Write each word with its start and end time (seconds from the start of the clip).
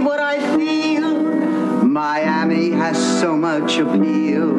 Say 0.00 0.06
what 0.06 0.20
I 0.20 0.56
feel. 0.56 1.22
Miami 1.84 2.70
has 2.70 3.20
so 3.20 3.36
much 3.36 3.78
appeal. 3.78 4.50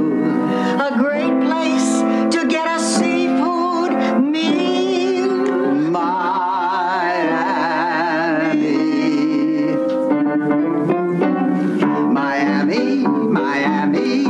A 0.81 0.91
great 0.97 1.39
place 1.47 2.01
to 2.35 2.47
get 2.47 2.67
a 2.67 2.79
seafood 2.79 3.93
meal. 4.21 5.29
Miami. 5.89 6.21
Miami, 12.13 13.07
Miami. 13.07 14.23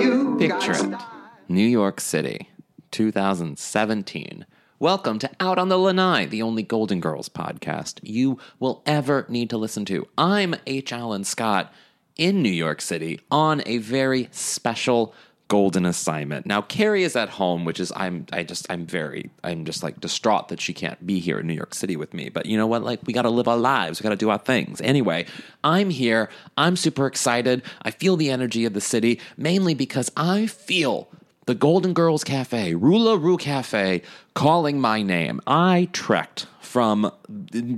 You 0.00 0.36
Picture 0.38 0.72
got 0.72 0.84
it. 0.84 1.06
New 1.48 1.66
York 1.66 2.00
City, 2.00 2.48
2017. 2.90 4.46
Welcome 4.80 5.20
to 5.20 5.30
Out 5.38 5.56
on 5.56 5.68
the 5.68 5.78
Lanai, 5.78 6.26
the 6.26 6.42
only 6.42 6.64
Golden 6.64 6.98
Girls 6.98 7.28
podcast 7.28 8.00
you 8.02 8.40
will 8.58 8.82
ever 8.84 9.24
need 9.28 9.48
to 9.50 9.56
listen 9.56 9.84
to. 9.84 10.08
I'm 10.18 10.56
H. 10.66 10.92
Allen 10.92 11.22
Scott 11.22 11.72
in 12.16 12.42
New 12.42 12.50
York 12.50 12.80
City 12.80 13.20
on 13.30 13.62
a 13.66 13.78
very 13.78 14.28
special 14.32 15.14
golden 15.46 15.86
assignment. 15.86 16.44
Now 16.44 16.60
Carrie 16.60 17.04
is 17.04 17.14
at 17.14 17.28
home, 17.28 17.64
which 17.64 17.78
is 17.78 17.92
I'm 17.94 18.26
I 18.32 18.42
just 18.42 18.66
I'm 18.68 18.84
very 18.84 19.30
I'm 19.44 19.64
just 19.64 19.84
like 19.84 20.00
distraught 20.00 20.48
that 20.48 20.60
she 20.60 20.72
can't 20.72 21.06
be 21.06 21.20
here 21.20 21.38
in 21.38 21.46
New 21.46 21.54
York 21.54 21.72
City 21.72 21.94
with 21.94 22.12
me. 22.12 22.28
But 22.28 22.46
you 22.46 22.56
know 22.56 22.66
what? 22.66 22.82
Like 22.82 22.98
we 23.06 23.12
got 23.12 23.22
to 23.22 23.30
live 23.30 23.46
our 23.46 23.56
lives. 23.56 24.00
We 24.00 24.02
got 24.02 24.10
to 24.10 24.16
do 24.16 24.30
our 24.30 24.38
things. 24.38 24.80
Anyway, 24.80 25.26
I'm 25.62 25.88
here. 25.88 26.30
I'm 26.56 26.76
super 26.76 27.06
excited. 27.06 27.62
I 27.82 27.92
feel 27.92 28.16
the 28.16 28.30
energy 28.30 28.64
of 28.64 28.74
the 28.74 28.80
city 28.80 29.20
mainly 29.36 29.74
because 29.74 30.10
I 30.16 30.46
feel 30.46 31.08
the 31.46 31.54
Golden 31.54 31.92
Girls 31.92 32.24
Cafe, 32.24 32.74
Rue 32.74 32.98
La 32.98 33.14
Rue 33.14 33.36
Cafe, 33.36 34.02
calling 34.34 34.80
my 34.80 35.02
name. 35.02 35.40
I 35.46 35.88
trekked 35.92 36.46
from 36.60 37.12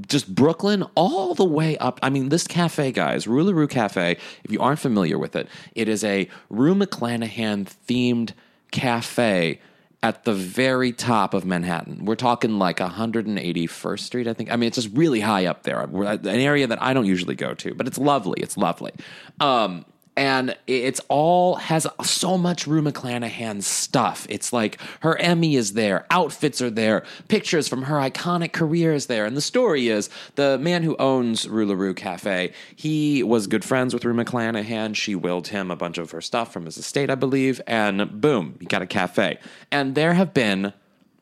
just 0.09 0.34
Brooklyn 0.34 0.84
all 0.95 1.34
the 1.34 1.45
way 1.45 1.77
up. 1.78 1.98
I 2.03 2.11
mean, 2.11 2.28
this 2.28 2.47
cafe, 2.47 2.92
guys, 2.92 3.27
Rue 3.27 3.42
La 3.44 3.53
Rue 3.53 3.69
Cafe, 3.69 4.17
if 4.44 4.50
you 4.50 4.61
aren't 4.61 4.78
familiar 4.78 5.19
with 5.19 5.37
it, 5.37 5.48
it 5.75 5.88
is 5.88 6.03
a 6.04 6.28
Rue 6.49 6.75
McClanahan 6.75 7.71
themed 7.87 8.32
cafe 8.71 9.60
at 10.03 10.25
the 10.25 10.33
very 10.33 10.93
top 10.93 11.34
of 11.34 11.44
Manhattan. 11.44 12.04
We're 12.04 12.15
talking 12.15 12.59
like 12.59 12.78
181st 12.78 14.00
Street, 14.00 14.28
I 14.28 14.34
think. 14.34 14.53
I 14.53 14.56
mean, 14.56 14.69
it's 14.69 14.77
just 14.77 14.97
really 14.97 15.21
high 15.21 15.47
up 15.47 15.65
there. 15.65 15.81
An 15.81 16.27
area 16.27 16.66
that 16.66 16.81
I 16.81 16.94
don't 16.94 17.06
usually 17.06 17.34
go 17.34 17.54
to, 17.54 17.75
but 17.75 17.87
it's 17.87 17.98
lovely. 17.98 18.41
It's 18.41 18.56
lovely. 18.56 18.93
Um, 19.41 19.84
and 20.16 20.56
it's 20.66 21.00
all 21.09 21.56
has 21.56 21.87
so 22.03 22.38
much 22.38 22.66
Rue 22.66 22.82
McClanahan 22.82 23.62
stuff. 23.62 24.27
It's 24.31 24.53
like 24.53 24.81
her 25.00 25.16
Emmy 25.19 25.56
is 25.56 25.75
there, 25.75 26.06
outfits 26.10 26.62
are 26.62 26.71
there, 26.71 27.04
pictures 27.28 27.69
from 27.69 27.82
her 27.82 27.97
iconic 27.97 28.53
career 28.53 28.94
is 28.94 29.06
there, 29.06 29.27
and 29.27 29.37
the 29.37 29.43
story 29.43 29.88
is 29.88 30.09
the 30.37 30.59
man 30.59 30.82
who 30.82 30.97
owns 30.97 31.47
Rue 31.49 31.66
LaRue 31.66 31.94
Cafe. 31.94 32.53
He 32.75 33.22
was 33.22 33.47
good 33.47 33.65
friends 33.65 33.93
with 33.93 34.04
Rue 34.04 34.15
McClanahan. 34.15 34.97
She 34.97 35.15
willed 35.15 35.49
him 35.49 35.71
a 35.71 35.77
bunch 35.77 35.99
of 35.99 36.10
her 36.12 36.21
stuff 36.21 36.53
from 36.53 36.65
his 36.65 36.78
estate, 36.78 37.10
I 37.10 37.15
believe, 37.15 37.60
and 37.66 38.21
boom, 38.21 38.56
he 38.59 38.66
got 38.66 38.83
a 38.83 38.87
cafe. 38.87 39.38
And 39.71 39.94
there 39.94 40.15
have 40.15 40.33
been 40.33 40.72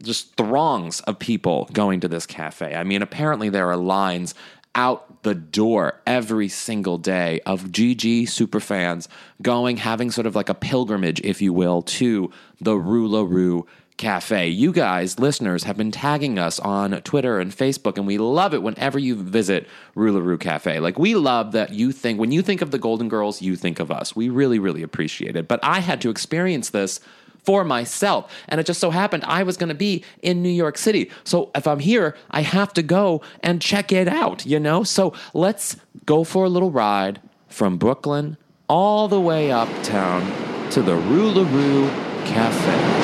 just 0.03 0.37
throngs 0.37 1.01
of 1.01 1.19
people 1.19 1.69
going 1.73 2.01
to 2.01 2.09
this 2.09 2.27
cafe. 2.27 2.75
I 2.75 2.85
mean, 2.85 3.03
apparently 3.03 3.49
there 3.49 3.69
are 3.71 3.77
lines 3.77 4.35
out 4.75 5.23
the 5.23 5.35
door 5.35 6.01
every 6.07 6.49
single 6.49 6.99
day 6.99 7.41
of 7.47 7.65
GG 7.65 8.25
superfans 8.25 9.09
going, 9.43 9.79
having 9.79 10.11
sort 10.11 10.27
of 10.27 10.37
like 10.37 10.49
a 10.49 10.55
pilgrimage, 10.55 11.21
if 11.23 11.41
you 11.41 11.53
will, 11.53 11.83
to 11.83 12.31
the 12.61 12.77
Rue 12.77 13.09
LaRue 13.09 13.67
Cafe. 13.97 14.49
You 14.49 14.73
guys, 14.73 15.21
listeners, 15.21 15.63
have 15.63 15.77
been 15.77 15.93
tagging 15.93 16.39
us 16.39 16.59
on 16.59 17.01
Twitter 17.03 17.39
and 17.39 17.53
Facebook, 17.53 17.97
and 17.97 18.07
we 18.07 18.19
love 18.19 18.53
it 18.53 18.63
whenever 18.63 18.99
you 18.99 19.15
visit 19.15 19.69
Rue 19.95 20.13
LaRue 20.13 20.39
Cafe. 20.39 20.81
Like, 20.81 20.99
we 20.99 21.15
love 21.15 21.53
that 21.53 21.71
you 21.71 21.93
think, 21.93 22.19
when 22.19 22.33
you 22.33 22.43
think 22.43 22.61
of 22.61 22.73
the 22.73 22.79
Golden 22.79 23.09
Girls, 23.09 23.41
you 23.41 23.55
think 23.55 23.79
of 23.79 23.93
us. 23.93 24.17
We 24.17 24.29
really, 24.29 24.59
really 24.59 24.83
appreciate 24.83 25.37
it. 25.37 25.47
But 25.47 25.61
I 25.63 25.79
had 25.79 26.01
to 26.01 26.11
experience 26.11 26.71
this 26.71 26.99
for 27.45 27.65
myself. 27.65 28.33
And 28.49 28.61
it 28.61 28.67
just 28.67 28.81
so 28.81 28.91
happened 28.91 29.25
I 29.25 29.43
was 29.43 29.57
going 29.57 29.69
to 29.69 29.75
be 29.75 30.05
in 30.23 30.43
New 30.43 30.49
York 30.49 30.79
City. 30.79 31.11
So 31.25 31.51
if 31.55 31.67
I'm 31.67 31.81
here, 31.81 32.17
I 32.31 32.41
have 32.41 32.73
to 32.75 32.83
go 32.83 33.23
and 33.43 33.61
check 33.61 33.93
it 33.93 34.09
out, 34.09 34.45
you 34.47 34.59
know? 34.59 34.83
So 34.83 35.13
let's 35.33 35.77
go 36.07 36.25
for 36.25 36.45
a 36.45 36.49
little 36.49 36.71
ride 36.71 37.21
from 37.49 37.77
Brooklyn 37.77 38.37
all 38.69 39.09
the 39.09 39.21
way 39.21 39.51
uptown 39.51 40.71
to 40.71 40.83
the 40.83 40.95
Rue 40.95 41.31
LaRue 41.31 41.89
Cafe. 42.25 43.04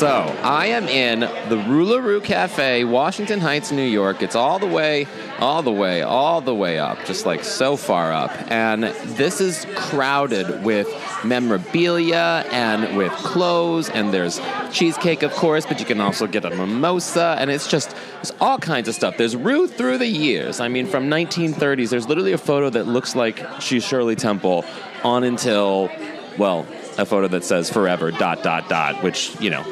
So 0.00 0.08
I 0.08 0.68
am 0.68 0.88
in 0.88 1.20
the 1.20 1.62
Rue 1.68 2.22
Cafe, 2.22 2.84
Washington 2.84 3.38
Heights, 3.38 3.70
New 3.70 3.84
York. 3.84 4.22
It's 4.22 4.34
all 4.34 4.58
the 4.58 4.66
way, 4.66 5.06
all 5.38 5.60
the 5.60 5.70
way, 5.70 6.00
all 6.00 6.40
the 6.40 6.54
way 6.54 6.78
up, 6.78 7.04
just 7.04 7.26
like 7.26 7.44
so 7.44 7.76
far 7.76 8.10
up. 8.10 8.30
And 8.50 8.84
this 8.84 9.42
is 9.42 9.66
crowded 9.74 10.64
with 10.64 10.88
memorabilia 11.22 12.46
and 12.50 12.96
with 12.96 13.12
clothes. 13.12 13.90
And 13.90 14.10
there's 14.10 14.40
cheesecake, 14.72 15.22
of 15.22 15.32
course, 15.32 15.66
but 15.66 15.80
you 15.80 15.84
can 15.84 16.00
also 16.00 16.26
get 16.26 16.46
a 16.46 16.50
mimosa. 16.50 17.36
And 17.38 17.50
it's 17.50 17.68
just, 17.68 17.94
there's 18.14 18.32
all 18.40 18.56
kinds 18.56 18.88
of 18.88 18.94
stuff. 18.94 19.18
There's 19.18 19.36
Rue 19.36 19.68
through 19.68 19.98
the 19.98 20.08
years. 20.08 20.60
I 20.60 20.68
mean, 20.68 20.86
from 20.86 21.10
1930s, 21.10 21.90
there's 21.90 22.08
literally 22.08 22.32
a 22.32 22.38
photo 22.38 22.70
that 22.70 22.86
looks 22.86 23.14
like 23.14 23.46
she's 23.60 23.84
Shirley 23.84 24.16
Temple 24.16 24.64
on 25.04 25.24
until, 25.24 25.90
well, 26.38 26.66
a 27.00 27.06
photo 27.06 27.28
that 27.28 27.44
says 27.44 27.70
forever 27.70 28.10
dot 28.10 28.42
dot 28.42 28.68
dot 28.68 29.02
which 29.02 29.38
you 29.40 29.50
know 29.50 29.62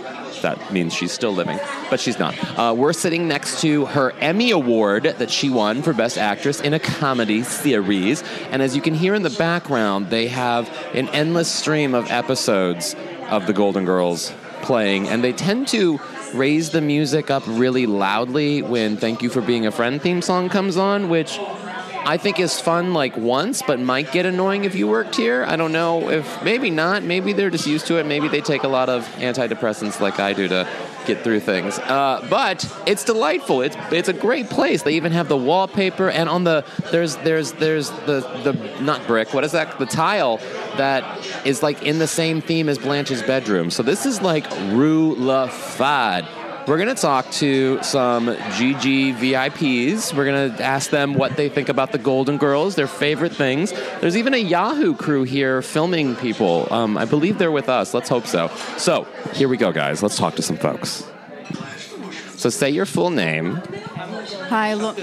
that 0.42 0.72
means 0.72 0.94
she's 0.94 1.12
still 1.12 1.32
living 1.32 1.58
but 1.90 1.98
she's 1.98 2.18
not. 2.18 2.34
Uh, 2.58 2.74
we're 2.76 2.92
sitting 2.92 3.26
next 3.28 3.60
to 3.60 3.86
her 3.86 4.12
emmy 4.12 4.50
award 4.50 5.04
that 5.04 5.30
she 5.30 5.50
won 5.50 5.82
for 5.82 5.92
best 5.92 6.16
actress 6.18 6.60
in 6.60 6.74
a 6.74 6.78
comedy 6.78 7.42
series 7.42 8.22
and 8.50 8.62
as 8.62 8.74
you 8.76 8.82
can 8.82 8.94
hear 8.94 9.14
in 9.14 9.22
the 9.22 9.30
background 9.30 10.10
they 10.10 10.28
have 10.28 10.68
an 10.94 11.08
endless 11.10 11.50
stream 11.50 11.94
of 11.94 12.10
episodes 12.10 12.94
of 13.28 13.46
the 13.46 13.52
golden 13.52 13.84
girls 13.84 14.32
playing 14.62 15.08
and 15.08 15.22
they 15.22 15.32
tend 15.32 15.68
to 15.68 16.00
raise 16.34 16.70
the 16.70 16.80
music 16.80 17.30
up 17.30 17.42
really 17.46 17.86
loudly 17.86 18.62
when 18.62 18.96
thank 18.96 19.22
you 19.22 19.30
for 19.30 19.40
being 19.40 19.66
a 19.66 19.70
friend 19.70 20.02
theme 20.02 20.20
song 20.20 20.48
comes 20.48 20.76
on 20.76 21.08
which 21.08 21.38
I 22.08 22.16
think 22.16 22.40
is 22.40 22.58
fun 22.58 22.94
like 22.94 23.18
once, 23.18 23.60
but 23.60 23.78
might 23.78 24.10
get 24.12 24.24
annoying 24.24 24.64
if 24.64 24.74
you 24.74 24.88
worked 24.88 25.14
here. 25.14 25.44
I 25.46 25.56
don't 25.56 25.72
know 25.72 26.08
if 26.08 26.42
maybe 26.42 26.70
not. 26.70 27.02
Maybe 27.02 27.34
they're 27.34 27.50
just 27.50 27.66
used 27.66 27.86
to 27.88 27.98
it. 27.98 28.06
Maybe 28.06 28.28
they 28.28 28.40
take 28.40 28.62
a 28.62 28.68
lot 28.68 28.88
of 28.88 29.04
antidepressants 29.16 30.00
like 30.00 30.18
I 30.18 30.32
do 30.32 30.48
to 30.48 30.66
get 31.06 31.22
through 31.22 31.40
things. 31.40 31.78
Uh, 31.78 32.26
but 32.30 32.64
it's 32.86 33.04
delightful. 33.04 33.60
It's 33.60 33.76
it's 33.92 34.08
a 34.08 34.14
great 34.14 34.48
place. 34.48 34.84
They 34.84 34.94
even 34.94 35.12
have 35.12 35.28
the 35.28 35.36
wallpaper 35.36 36.08
and 36.08 36.30
on 36.30 36.44
the 36.44 36.64
there's 36.92 37.16
there's 37.16 37.52
there's 37.52 37.90
the 37.90 38.20
the 38.42 38.54
not 38.80 39.06
brick. 39.06 39.34
What 39.34 39.44
is 39.44 39.52
that? 39.52 39.78
The 39.78 39.84
tile 39.84 40.38
that 40.78 41.02
is 41.44 41.62
like 41.62 41.82
in 41.82 41.98
the 41.98 42.06
same 42.06 42.40
theme 42.40 42.70
as 42.70 42.78
Blanche's 42.78 43.22
bedroom. 43.22 43.70
So 43.70 43.82
this 43.82 44.06
is 44.06 44.22
like 44.22 44.50
Rue 44.72 45.14
we're 46.68 46.76
going 46.76 46.94
to 46.94 47.00
talk 47.00 47.30
to 47.32 47.82
some 47.82 48.26
GG 48.26 49.14
VIPs. 49.16 50.14
We're 50.14 50.26
going 50.26 50.54
to 50.54 50.62
ask 50.62 50.90
them 50.90 51.14
what 51.14 51.36
they 51.36 51.48
think 51.48 51.68
about 51.70 51.92
the 51.92 51.98
Golden 51.98 52.36
Girls, 52.36 52.74
their 52.74 52.86
favorite 52.86 53.34
things. 53.34 53.72
There's 54.00 54.16
even 54.16 54.34
a 54.34 54.38
Yahoo 54.38 54.94
crew 54.94 55.22
here 55.24 55.62
filming 55.62 56.14
people. 56.16 56.70
Um, 56.72 56.98
I 56.98 57.06
believe 57.06 57.38
they're 57.38 57.50
with 57.50 57.68
us. 57.70 57.94
Let's 57.94 58.08
hope 58.08 58.26
so. 58.26 58.48
So 58.76 59.06
here 59.32 59.48
we 59.48 59.56
go, 59.56 59.72
guys. 59.72 60.02
Let's 60.02 60.16
talk 60.18 60.34
to 60.36 60.42
some 60.42 60.58
folks. 60.58 61.04
So 62.36 62.50
say 62.50 62.70
your 62.70 62.86
full 62.86 63.10
name. 63.10 63.56
Hi, 64.48 64.74
Lo- 64.74 64.94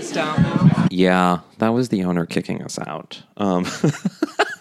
Yeah, 0.92 1.40
that 1.58 1.70
was 1.70 1.90
the 1.90 2.04
owner 2.06 2.26
kicking 2.26 2.62
us 2.62 2.80
out. 2.80 3.24
Um, 3.38 3.66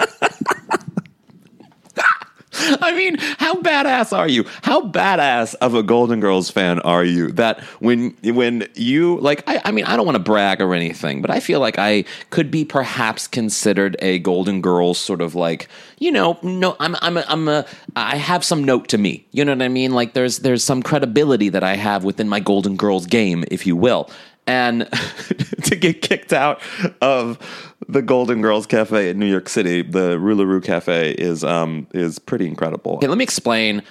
I 2.81 2.95
mean, 2.97 3.17
how 3.39 3.55
badass 3.55 4.17
are 4.17 4.29
you? 4.29 4.45
How 4.63 4.81
badass 4.81 5.55
of 5.57 5.75
a 5.75 5.83
Golden 5.83 6.21
Girls 6.21 6.51
fan 6.51 6.81
are 6.81 7.05
you 7.05 7.31
that 7.33 7.61
when 7.81 8.17
when 8.23 8.67
you 8.75 9.19
like 9.19 9.43
I, 9.47 9.61
I 9.65 9.71
mean 9.71 9.85
I 9.85 9.97
don't 9.97 10.07
want 10.07 10.17
to 10.17 10.23
brag 10.23 10.61
or 10.61 10.75
anything, 10.75 11.21
but 11.21 11.31
I 11.31 11.41
feel 11.41 11.61
like 11.61 11.79
I 11.79 12.05
could 12.31 12.51
be 12.51 12.65
perhaps 12.65 13.27
considered 13.27 13.97
a 14.01 14.19
Golden 14.21 14.63
Girls 14.63 14.99
sort 14.99 15.21
of 15.21 15.35
like 15.35 15.69
you 15.99 16.11
know 16.11 16.39
no 16.43 16.77
I'm 16.81 16.97
I'm 17.03 17.19
a, 17.19 17.25
I'm 17.29 17.49
a 17.49 17.67
I 17.97 18.17
have 18.17 18.45
some 18.45 18.65
note 18.65 18.89
to 18.89 18.99
me. 18.99 19.27
You 19.33 19.45
know 19.45 19.53
what 19.53 19.63
I 19.63 19.69
mean? 19.69 19.93
Like 19.93 20.15
there's 20.15 20.39
there's 20.39 20.65
some 20.65 20.83
credibility 20.83 21.51
that 21.51 21.63
I 21.63 21.77
have 21.77 22.05
within 22.05 22.29
my 22.29 22.41
Golden 22.41 22.77
Girls 22.77 23.07
game, 23.07 23.45
if 23.51 23.67
you 23.67 23.77
will 23.77 24.09
and 24.47 24.89
to 25.65 25.77
get 25.77 26.03
kicked 26.03 26.33
out 26.33 26.61
of 27.01 27.39
the 27.89 28.03
Golden 28.03 28.43
Girls 28.43 28.67
Cafe 28.67 29.11
in 29.11 29.19
New 29.19 29.31
York 29.31 29.49
City, 29.49 29.83
the 29.83 30.19
Rue 30.19 30.35
La 30.35 30.45
Rue 30.45 30.61
Cafe 30.61 31.13
is 31.13 31.45
um 31.45 31.87
is 31.93 32.19
pretty 32.19 32.47
incredible. 32.47 32.97
Okay, 32.97 33.09
let 33.09 33.19
me 33.19 33.25
explain 33.25 33.83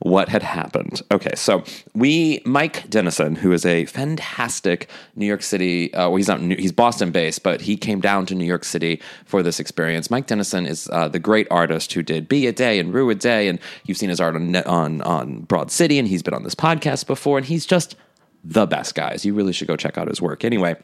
what 0.00 0.28
had 0.28 0.42
happened. 0.42 1.02
Okay, 1.10 1.34
so 1.34 1.64
we 1.94 2.40
Mike 2.44 2.88
Denison, 2.88 3.34
who 3.34 3.52
is 3.52 3.66
a 3.66 3.84
fantastic 3.86 4.88
New 5.16 5.26
York 5.26 5.42
City, 5.42 5.92
uh, 5.94 6.08
well, 6.08 6.16
he's 6.16 6.28
not 6.28 6.40
he's 6.40 6.72
Boston 6.72 7.10
based, 7.10 7.42
but 7.42 7.62
he 7.62 7.76
came 7.76 8.00
down 8.00 8.26
to 8.26 8.34
New 8.34 8.44
York 8.44 8.64
City 8.64 9.00
for 9.24 9.42
this 9.42 9.58
experience. 9.58 10.10
Mike 10.10 10.26
Denison 10.26 10.66
is 10.66 10.88
uh, 10.92 11.08
the 11.08 11.18
great 11.18 11.46
artist 11.50 11.92
who 11.92 12.02
did 12.02 12.28
Bea 12.28 12.46
a 12.46 12.52
Day 12.52 12.78
and 12.78 12.94
Rue 12.94 13.10
a 13.10 13.14
Day, 13.14 13.48
and 13.48 13.58
you've 13.84 13.98
seen 13.98 14.08
his 14.08 14.20
art 14.20 14.36
on 14.36 14.54
on 14.56 15.02
on 15.02 15.40
Broad 15.40 15.70
City, 15.70 15.98
and 15.98 16.06
he's 16.06 16.22
been 16.22 16.34
on 16.34 16.44
this 16.44 16.54
podcast 16.54 17.06
before, 17.06 17.38
and 17.38 17.46
he's 17.46 17.66
just 17.66 17.96
the 18.44 18.66
best 18.66 18.94
guys. 18.94 19.24
You 19.24 19.34
really 19.34 19.52
should 19.52 19.68
go 19.68 19.76
check 19.76 19.98
out 19.98 20.08
his 20.08 20.22
work. 20.22 20.44
Anyway, 20.44 20.76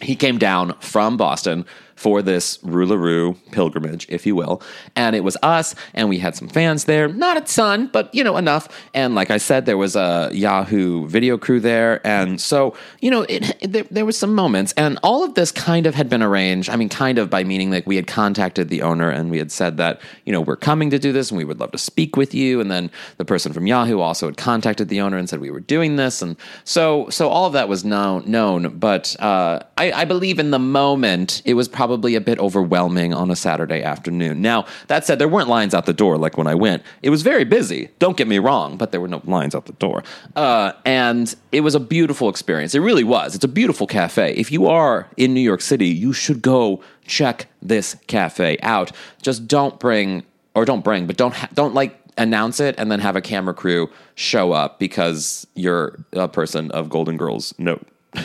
he 0.00 0.16
came 0.16 0.38
down 0.38 0.78
from 0.80 1.16
Boston 1.16 1.64
for 2.02 2.20
this 2.20 2.58
Rue 2.64 2.84
La 2.84 2.96
Rue 2.96 3.34
pilgrimage, 3.52 4.06
if 4.08 4.26
you 4.26 4.34
will. 4.34 4.60
And 4.96 5.14
it 5.14 5.22
was 5.22 5.36
us, 5.40 5.76
and 5.94 6.08
we 6.08 6.18
had 6.18 6.34
some 6.34 6.48
fans 6.48 6.86
there. 6.86 7.06
Not 7.06 7.36
a 7.36 7.42
ton, 7.42 7.90
but, 7.92 8.12
you 8.12 8.24
know, 8.24 8.36
enough. 8.36 8.68
And 8.92 9.14
like 9.14 9.30
I 9.30 9.36
said, 9.38 9.66
there 9.66 9.78
was 9.78 9.94
a 9.94 10.28
Yahoo 10.32 11.06
video 11.06 11.38
crew 11.38 11.60
there. 11.60 12.04
And 12.04 12.40
so, 12.40 12.74
you 13.00 13.08
know, 13.08 13.22
it, 13.22 13.56
it, 13.62 13.72
there, 13.72 13.84
there 13.88 14.04
was 14.04 14.18
some 14.18 14.34
moments. 14.34 14.74
And 14.76 14.98
all 15.04 15.22
of 15.22 15.34
this 15.34 15.52
kind 15.52 15.86
of 15.86 15.94
had 15.94 16.10
been 16.10 16.24
arranged. 16.24 16.68
I 16.70 16.74
mean, 16.74 16.88
kind 16.88 17.18
of 17.18 17.30
by 17.30 17.44
meaning 17.44 17.70
like 17.70 17.86
we 17.86 17.94
had 17.94 18.08
contacted 18.08 18.68
the 18.68 18.82
owner 18.82 19.08
and 19.08 19.30
we 19.30 19.38
had 19.38 19.52
said 19.52 19.76
that, 19.76 20.00
you 20.24 20.32
know, 20.32 20.40
we're 20.40 20.56
coming 20.56 20.90
to 20.90 20.98
do 20.98 21.12
this 21.12 21.30
and 21.30 21.38
we 21.38 21.44
would 21.44 21.60
love 21.60 21.70
to 21.70 21.78
speak 21.78 22.16
with 22.16 22.34
you. 22.34 22.60
And 22.60 22.68
then 22.68 22.90
the 23.18 23.24
person 23.24 23.52
from 23.52 23.68
Yahoo 23.68 24.00
also 24.00 24.26
had 24.26 24.36
contacted 24.36 24.88
the 24.88 25.00
owner 25.00 25.18
and 25.18 25.30
said 25.30 25.38
we 25.38 25.52
were 25.52 25.60
doing 25.60 25.94
this. 25.94 26.20
And 26.20 26.36
so, 26.64 27.08
so 27.10 27.28
all 27.28 27.46
of 27.46 27.52
that 27.52 27.68
was 27.68 27.84
known, 27.84 28.28
known. 28.28 28.76
But 28.76 29.14
uh, 29.20 29.60
I, 29.78 29.92
I 29.92 30.04
believe 30.04 30.40
in 30.40 30.50
the 30.50 30.58
moment, 30.58 31.42
it 31.44 31.54
was 31.54 31.68
probably 31.68 31.91
a 31.92 32.20
bit 32.20 32.38
overwhelming 32.38 33.14
on 33.14 33.30
a 33.30 33.36
Saturday 33.36 33.82
afternoon. 33.82 34.40
Now, 34.42 34.66
that 34.88 35.04
said, 35.04 35.18
there 35.18 35.28
weren't 35.28 35.48
lines 35.48 35.74
out 35.74 35.86
the 35.86 35.92
door 35.92 36.18
like 36.18 36.36
when 36.36 36.46
I 36.46 36.54
went. 36.54 36.82
It 37.02 37.10
was 37.10 37.22
very 37.22 37.44
busy, 37.44 37.90
don't 37.98 38.16
get 38.16 38.28
me 38.28 38.38
wrong, 38.38 38.76
but 38.76 38.92
there 38.92 39.00
were 39.00 39.08
no 39.08 39.22
lines 39.24 39.54
out 39.54 39.66
the 39.66 39.72
door. 39.74 40.02
Uh, 40.36 40.72
and 40.84 41.34
it 41.52 41.60
was 41.60 41.74
a 41.74 41.80
beautiful 41.80 42.28
experience. 42.28 42.74
It 42.74 42.80
really 42.80 43.04
was. 43.04 43.34
It's 43.34 43.44
a 43.44 43.48
beautiful 43.48 43.86
cafe. 43.86 44.34
If 44.34 44.50
you 44.50 44.66
are 44.66 45.08
in 45.16 45.34
New 45.34 45.40
York 45.40 45.60
City, 45.60 45.88
you 45.88 46.12
should 46.12 46.42
go 46.42 46.82
check 47.06 47.46
this 47.60 47.96
cafe 48.06 48.58
out. 48.62 48.92
Just 49.20 49.46
don't 49.46 49.78
bring, 49.78 50.24
or 50.54 50.64
don't 50.64 50.84
bring, 50.84 51.06
but 51.06 51.16
don't, 51.16 51.34
ha- 51.34 51.48
don't 51.54 51.74
like, 51.74 51.98
announce 52.18 52.60
it 52.60 52.74
and 52.76 52.92
then 52.92 53.00
have 53.00 53.16
a 53.16 53.22
camera 53.22 53.54
crew 53.54 53.88
show 54.16 54.52
up 54.52 54.78
because 54.78 55.46
you're 55.54 56.04
a 56.12 56.28
person 56.28 56.70
of 56.72 56.90
Golden 56.90 57.16
Girls 57.16 57.54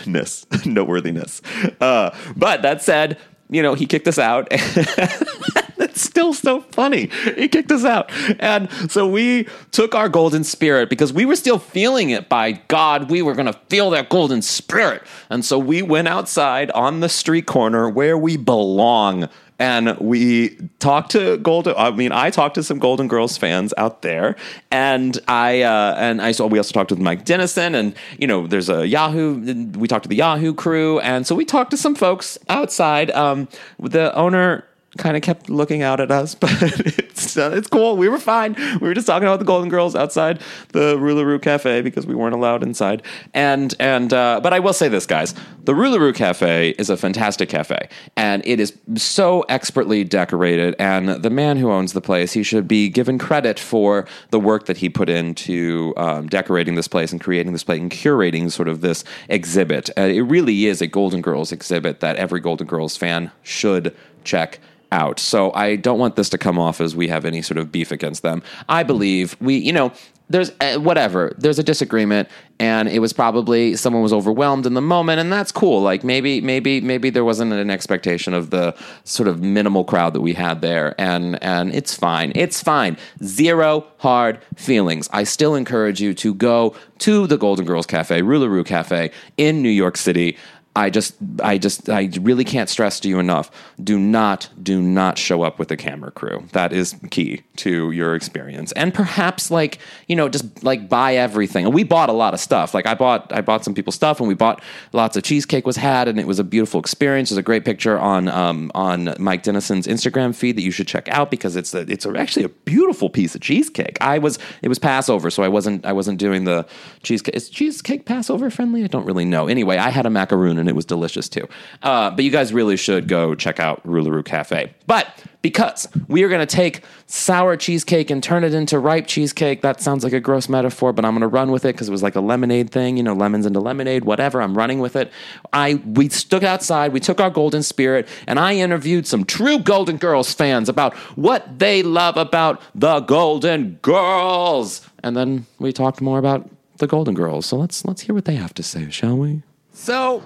ness, 0.05 0.45
noteworthiness. 0.65 1.41
Uh, 1.79 2.15
but 2.35 2.61
that 2.61 2.81
said, 2.81 3.17
you 3.49 3.61
know, 3.61 3.73
he 3.73 3.85
kicked 3.85 4.07
us 4.07 4.19
out. 4.19 4.49
That's 5.77 6.01
still 6.01 6.33
so 6.33 6.61
funny. 6.61 7.09
He 7.35 7.47
kicked 7.47 7.71
us 7.71 7.85
out. 7.85 8.11
And 8.39 8.69
so 8.91 9.07
we 9.07 9.47
took 9.71 9.95
our 9.95 10.09
golden 10.09 10.43
spirit 10.43 10.89
because 10.89 11.13
we 11.13 11.25
were 11.25 11.35
still 11.35 11.59
feeling 11.59 12.09
it. 12.09 12.29
By 12.29 12.53
God, 12.67 13.09
we 13.09 13.21
were 13.21 13.33
going 13.33 13.51
to 13.51 13.59
feel 13.69 13.91
that 13.91 14.09
golden 14.09 14.41
spirit. 14.41 15.03
And 15.29 15.45
so 15.45 15.57
we 15.57 15.81
went 15.81 16.07
outside 16.07 16.71
on 16.71 16.99
the 16.99 17.09
street 17.09 17.45
corner 17.45 17.89
where 17.89 18.17
we 18.17 18.37
belong 18.37 19.29
and 19.59 19.97
we 19.99 20.57
talked 20.79 21.11
to 21.11 21.37
Golden. 21.37 21.73
I 21.77 21.91
mean, 21.91 22.11
I 22.11 22.29
talked 22.29 22.55
to 22.55 22.63
some 22.63 22.79
Golden 22.79 23.07
Girls 23.07 23.37
fans 23.37 23.73
out 23.77 24.01
there, 24.01 24.35
and 24.71 25.19
I 25.27 25.61
uh, 25.61 25.95
and 25.97 26.21
I 26.21 26.31
saw 26.31 26.47
we 26.47 26.59
also 26.59 26.73
talked 26.73 26.91
with 26.91 26.99
Mike 26.99 27.25
Denison, 27.25 27.75
and 27.75 27.95
you 28.19 28.27
know, 28.27 28.47
there's 28.47 28.69
a 28.69 28.87
Yahoo. 28.87 29.69
We 29.77 29.87
talked 29.87 30.03
to 30.03 30.09
the 30.09 30.15
Yahoo 30.15 30.53
crew, 30.53 30.99
and 30.99 31.25
so 31.25 31.35
we 31.35 31.45
talked 31.45 31.71
to 31.71 31.77
some 31.77 31.95
folks 31.95 32.37
outside. 32.49 33.11
Um, 33.11 33.47
the 33.79 34.13
owner 34.15 34.65
kind 34.97 35.15
of 35.15 35.23
kept 35.23 35.49
looking 35.49 35.81
out 35.81 35.99
at 35.99 36.11
us, 36.11 36.35
but 36.47 36.51
it's 36.61 37.37
uh, 37.37 37.51
it's 37.53 37.67
cool. 37.67 37.97
We 37.97 38.09
were 38.09 38.19
fine. 38.19 38.55
We 38.81 38.87
were 38.87 38.93
just 38.93 39.07
talking 39.07 39.27
about 39.27 39.39
the 39.39 39.45
Golden 39.45 39.69
Girls 39.69 39.95
outside 39.95 40.41
the 40.69 40.97
Rue 40.97 41.15
La 41.15 41.23
Rue 41.23 41.39
Cafe 41.39 41.81
because 41.81 42.05
we 42.05 42.15
weren't 42.15 42.33
allowed 42.33 42.63
inside. 42.63 43.03
And 43.33 43.73
and 43.79 44.13
uh, 44.13 44.39
but 44.41 44.53
I 44.53 44.59
will 44.59 44.73
say 44.73 44.87
this, 44.87 45.05
guys: 45.05 45.33
the 45.63 45.75
Rue 45.75 45.89
La 45.89 45.97
Rue 45.97 46.13
Cafe 46.13 46.69
is 46.71 46.89
a 46.89 46.97
fantastic 46.97 47.49
cafe, 47.49 47.89
and 48.15 48.45
it 48.45 48.59
is 48.59 48.77
so 48.95 49.41
expertly 49.49 50.03
decorated. 50.03 50.75
And 50.79 51.09
the 51.09 51.29
man 51.29 51.57
who 51.57 51.71
owns 51.71 51.93
the 51.93 52.01
place, 52.01 52.33
he 52.33 52.43
should 52.43 52.67
be 52.67 52.89
given 52.89 53.17
credit 53.17 53.59
for 53.59 54.05
the 54.29 54.39
work 54.39 54.65
that 54.65 54.77
he 54.77 54.89
put 54.89 55.09
into 55.09 55.93
um, 55.97 56.27
decorating 56.27 56.75
this 56.75 56.87
place 56.87 57.11
and 57.11 57.21
creating 57.21 57.53
this 57.53 57.63
place 57.63 57.79
and 57.79 57.91
curating 57.91 58.51
sort 58.51 58.67
of 58.67 58.81
this 58.81 59.03
exhibit. 59.29 59.89
Uh, 59.97 60.01
it 60.01 60.21
really 60.21 60.65
is 60.65 60.81
a 60.81 60.87
Golden 60.87 61.21
Girls 61.21 61.51
exhibit 61.51 61.99
that 61.99 62.15
every 62.15 62.39
Golden 62.39 62.67
Girls 62.67 62.97
fan 62.97 63.31
should 63.43 63.95
check 64.27 64.59
out. 64.91 65.19
So 65.19 65.51
I 65.53 65.75
don't 65.75 65.99
want 65.99 66.15
this 66.15 66.29
to 66.29 66.37
come 66.37 66.59
off 66.59 66.79
as 66.79 66.95
we 66.95 67.07
have 67.07 67.25
any 67.25 67.41
sort 67.41 67.57
of 67.57 67.71
beef 67.71 67.91
against 67.91 68.23
them. 68.23 68.41
I 68.69 68.83
believe 68.83 69.35
we, 69.41 69.57
you 69.57 69.73
know, 69.73 69.91
there's 70.29 70.51
uh, 70.59 70.77
whatever. 70.77 71.33
There's 71.37 71.57
a 71.57 71.63
disagreement, 71.63 72.27
and 72.59 72.89
it 72.89 72.99
was 72.99 73.13
probably 73.13 73.75
someone 73.77 74.03
was 74.03 74.11
overwhelmed 74.11 74.65
in 74.65 74.73
the 74.73 74.81
moment, 74.81 75.21
and 75.21 75.31
that's 75.31 75.51
cool. 75.53 75.81
Like 75.81 76.03
maybe, 76.03 76.41
maybe, 76.41 76.81
maybe 76.81 77.09
there 77.09 77.23
wasn't 77.23 77.53
an 77.53 77.69
expectation 77.69 78.33
of 78.33 78.49
the 78.49 78.75
sort 79.05 79.29
of 79.29 79.41
minimal 79.41 79.85
crowd 79.85 80.13
that 80.13 80.21
we 80.21 80.33
had 80.33 80.61
there, 80.61 80.99
and 80.99 81.41
and 81.41 81.73
it's 81.73 81.95
fine. 81.95 82.33
It's 82.35 82.61
fine. 82.61 82.97
Zero 83.23 83.85
hard 83.99 84.39
feelings. 84.55 85.07
I 85.13 85.23
still 85.23 85.55
encourage 85.55 86.01
you 86.01 86.13
to 86.15 86.33
go 86.33 86.75
to 86.99 87.25
the 87.27 87.37
Golden 87.37 87.65
Girls 87.65 87.85
Cafe, 87.85 88.21
Rue 88.21 88.39
La 88.39 88.47
Rue 88.47 88.65
Cafe 88.65 89.11
in 89.37 89.61
New 89.61 89.69
York 89.69 89.95
City. 89.95 90.37
I 90.77 90.91
just, 90.91 91.15
I 91.41 91.57
just, 91.57 91.89
I 91.89 92.07
really 92.21 92.43
can't 92.43 92.69
stress 92.69 92.99
to 92.99 93.09
you 93.09 93.17
enough. 93.17 93.49
Do 93.83 93.97
not, 93.97 94.47
do 94.61 94.79
not 94.79 95.17
show 95.17 95.41
up 95.41 95.57
with 95.57 95.71
a 95.71 95.75
camera 95.75 96.11
crew. 96.11 96.47
That 96.51 96.71
is 96.71 96.95
key 97.09 97.41
to 97.57 97.89
your 97.89 98.13
experience. 98.13 98.73
And 98.73 98.93
perhaps, 98.93 99.49
like, 99.49 99.79
you 100.07 100.15
know, 100.15 100.29
just 100.29 100.63
like 100.63 100.87
buy 100.87 101.15
everything. 101.15 101.65
And 101.65 101.73
we 101.73 101.83
bought 101.83 102.09
a 102.09 102.13
lot 102.13 102.35
of 102.35 102.39
stuff. 102.39 102.75
Like, 102.75 102.85
I 102.85 102.93
bought, 102.93 103.33
I 103.33 103.41
bought 103.41 103.65
some 103.65 103.73
people's 103.73 103.95
stuff, 103.95 104.19
and 104.19 104.27
we 104.27 104.35
bought 104.35 104.61
lots 104.93 105.17
of 105.17 105.23
cheesecake 105.23 105.65
was 105.65 105.77
had, 105.77 106.07
and 106.07 106.19
it 106.19 106.27
was 106.27 106.37
a 106.37 106.43
beautiful 106.43 106.79
experience. 106.79 107.29
There's 107.29 107.39
a 107.39 107.41
great 107.41 107.65
picture 107.65 107.97
on, 107.97 108.27
um, 108.27 108.71
on 108.75 109.15
Mike 109.17 109.41
Denison's 109.41 109.87
Instagram 109.87 110.35
feed 110.35 110.57
that 110.57 110.61
you 110.61 110.69
should 110.69 110.87
check 110.87 111.09
out 111.09 111.31
because 111.31 111.55
it's 111.55 111.73
a, 111.73 111.91
it's 111.91 112.05
a, 112.05 112.15
actually 112.15 112.45
a 112.45 112.49
beautiful 112.49 113.09
piece 113.09 113.33
of 113.33 113.41
cheesecake. 113.41 113.97
I 113.99 114.19
was, 114.19 114.37
it 114.61 114.67
was 114.67 114.77
Passover, 114.77 115.31
so 115.31 115.41
I 115.41 115.47
wasn't, 115.47 115.87
I 115.87 115.93
wasn't 115.93 116.19
doing 116.19 116.43
the 116.43 116.67
cheesecake. 117.01 117.35
Is 117.35 117.49
cheesecake 117.49 118.05
Passover 118.05 118.51
friendly? 118.51 118.83
I 118.83 118.87
don't 118.87 119.05
really 119.05 119.25
know. 119.25 119.47
Anyway, 119.47 119.77
I 119.77 119.89
had 119.89 120.05
a 120.05 120.11
macaroon 120.11 120.59
and 120.59 120.66
it 120.67 120.75
was 120.75 120.85
delicious 120.85 121.29
too. 121.29 121.47
Uh, 121.81 122.11
but 122.11 122.23
you 122.23 122.31
guys 122.31 122.53
really 122.53 122.77
should 122.77 123.07
go 123.07 123.35
check 123.35 123.59
out 123.59 123.81
Rue 123.85 124.01
La 124.01 124.11
Rue 124.11 124.23
Cafe. 124.23 124.73
But 124.85 125.23
because 125.41 125.87
we 126.07 126.23
are 126.23 126.29
going 126.29 126.45
to 126.45 126.55
take 126.55 126.83
sour 127.05 127.55
cheesecake 127.55 128.09
and 128.09 128.21
turn 128.21 128.43
it 128.43 128.53
into 128.53 128.79
ripe 128.79 129.07
cheesecake, 129.07 129.61
that 129.61 129.79
sounds 129.79 130.03
like 130.03 130.13
a 130.13 130.19
gross 130.19 130.49
metaphor, 130.49 130.91
but 130.91 131.05
I'm 131.05 131.13
going 131.13 131.21
to 131.21 131.27
run 131.27 131.51
with 131.51 131.63
it 131.63 131.73
because 131.73 131.87
it 131.87 131.91
was 131.91 132.03
like 132.03 132.15
a 132.15 132.21
lemonade 132.21 132.69
thing, 132.69 132.97
you 132.97 133.03
know, 133.03 133.13
lemons 133.13 133.45
into 133.45 133.59
lemonade, 133.59 134.03
whatever. 134.03 134.41
I'm 134.41 134.57
running 134.57 134.79
with 134.79 134.95
it. 134.95 135.11
I 135.53 135.75
we 135.85 136.09
stood 136.09 136.43
outside, 136.43 136.91
we 136.91 136.99
took 136.99 137.21
our 137.21 137.29
golden 137.29 137.63
spirit, 137.63 138.07
and 138.27 138.39
I 138.39 138.55
interviewed 138.55 139.07
some 139.07 139.23
true 139.23 139.59
Golden 139.59 139.97
Girls 139.97 140.33
fans 140.33 140.69
about 140.69 140.95
what 141.15 141.59
they 141.59 141.83
love 141.83 142.17
about 142.17 142.61
the 142.75 142.99
Golden 143.01 143.75
Girls, 143.81 144.81
and 145.03 145.15
then 145.15 145.45
we 145.59 145.71
talked 145.71 146.01
more 146.01 146.19
about 146.19 146.49
the 146.77 146.87
Golden 146.87 147.13
Girls. 147.13 147.45
So 147.45 147.57
let's 147.57 147.85
let's 147.85 148.01
hear 148.01 148.15
what 148.15 148.25
they 148.25 148.35
have 148.35 148.53
to 148.55 148.63
say, 148.63 148.89
shall 148.89 149.17
we? 149.17 149.43
So 149.71 150.23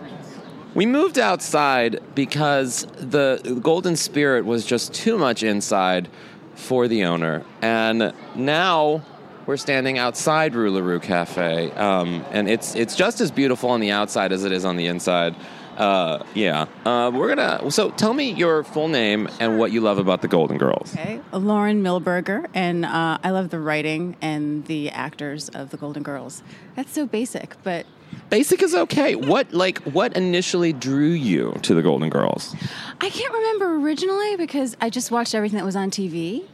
we 0.74 0.86
moved 0.86 1.20
outside 1.20 2.01
because 2.16 2.86
the 2.98 3.60
Golden 3.62 3.96
Spirit 3.96 4.46
was 4.46 4.66
just 4.66 4.94
too 4.94 5.18
much 5.18 5.44
inside 5.44 6.08
for 6.56 6.88
the 6.88 7.04
owner. 7.06 7.44
And 7.62 8.13
now 8.36 9.04
we're 9.46 9.58
standing 9.58 9.98
outside 9.98 10.56
Rue 10.56 10.72
La 10.72 10.82
Rue 10.82 11.00
Cafe, 11.00 11.72
um, 11.72 12.24
and 12.32 12.50
it's 12.50 12.75
it's 12.75 12.96
just 12.96 13.22
as 13.22 13.32
beautiful 13.32 13.70
on 13.70 13.80
the 13.80 13.92
outside 13.92 14.32
as 14.32 14.46
it 14.46 14.51
is 14.51 14.66
on 14.66 14.78
the 14.78 14.88
inside. 14.88 15.36
Uh, 15.78 16.24
yeah, 16.36 16.68
uh, 16.86 17.10
we're 17.13 17.34
gonna. 17.34 17.72
So, 17.72 17.90
tell 17.92 18.13
me 18.13 18.32
your 18.32 18.63
full 18.63 18.88
name 18.88 19.28
and 19.40 19.58
what 19.58 19.72
you 19.72 19.82
love 19.82 19.98
about 19.98 20.22
the 20.22 20.28
Golden 20.28 20.58
Girls. 20.58 20.94
Okay, 20.94 21.22
Lauren 21.32 21.82
Milberger, 21.82 22.48
and 22.54 22.86
uh, 22.86 23.18
I 23.24 23.32
love 23.32 23.50
the 23.50 23.60
writing 23.60 24.16
and 24.22 24.66
the 24.66 24.90
actors 24.92 25.50
of 25.50 25.72
the 25.72 25.78
Golden 25.78 26.04
Girls. 26.04 26.44
That's 26.75 26.94
so 26.94 27.08
basic, 27.08 27.56
but 27.63 27.86
Basic 28.30 28.62
is 28.62 28.74
okay. 28.74 29.15
What 29.15 29.51
like 29.51 29.80
what 29.80 30.15
initially 30.15 30.72
drew 30.72 31.10
you 31.10 31.53
to 31.63 31.75
the 31.75 31.82
Golden 31.82 32.10
Girls? 32.10 32.56
I 33.01 33.10
can't 33.10 33.34
remember 33.34 33.75
originally 33.75 34.38
because 34.38 34.77
I 34.80 34.89
just 34.89 35.12
watched 35.12 35.36
everything 35.36 35.58
that 35.58 35.65
was 35.65 35.75
on 35.75 35.91
TV. 35.91 36.46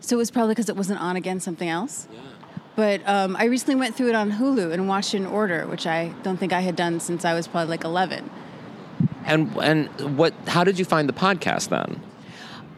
So 0.00 0.16
it 0.16 0.18
was 0.18 0.30
probably 0.30 0.54
because 0.54 0.68
it 0.70 0.76
wasn't 0.76 1.00
on 1.00 1.16
again 1.16 1.38
something 1.40 1.68
else. 1.68 2.08
But 2.76 3.06
um, 3.06 3.36
I 3.36 3.44
recently 3.44 3.74
went 3.74 3.96
through 3.96 4.10
it 4.10 4.14
on 4.14 4.32
Hulu 4.32 4.72
and 4.72 4.88
watched 4.88 5.12
it 5.12 5.18
in 5.18 5.26
order, 5.26 5.66
which 5.66 5.86
I 5.86 6.14
don't 6.22 6.36
think 6.36 6.52
I 6.52 6.60
had 6.60 6.76
done 6.76 7.00
since 7.00 7.24
I 7.24 7.34
was 7.34 7.48
probably 7.48 7.70
like 7.70 7.84
11. 7.84 8.30
And 9.26 9.54
and 9.56 10.16
what? 10.16 10.32
How 10.46 10.64
did 10.64 10.78
you 10.78 10.84
find 10.84 11.08
the 11.08 11.12
podcast 11.12 11.68
then? 11.68 12.00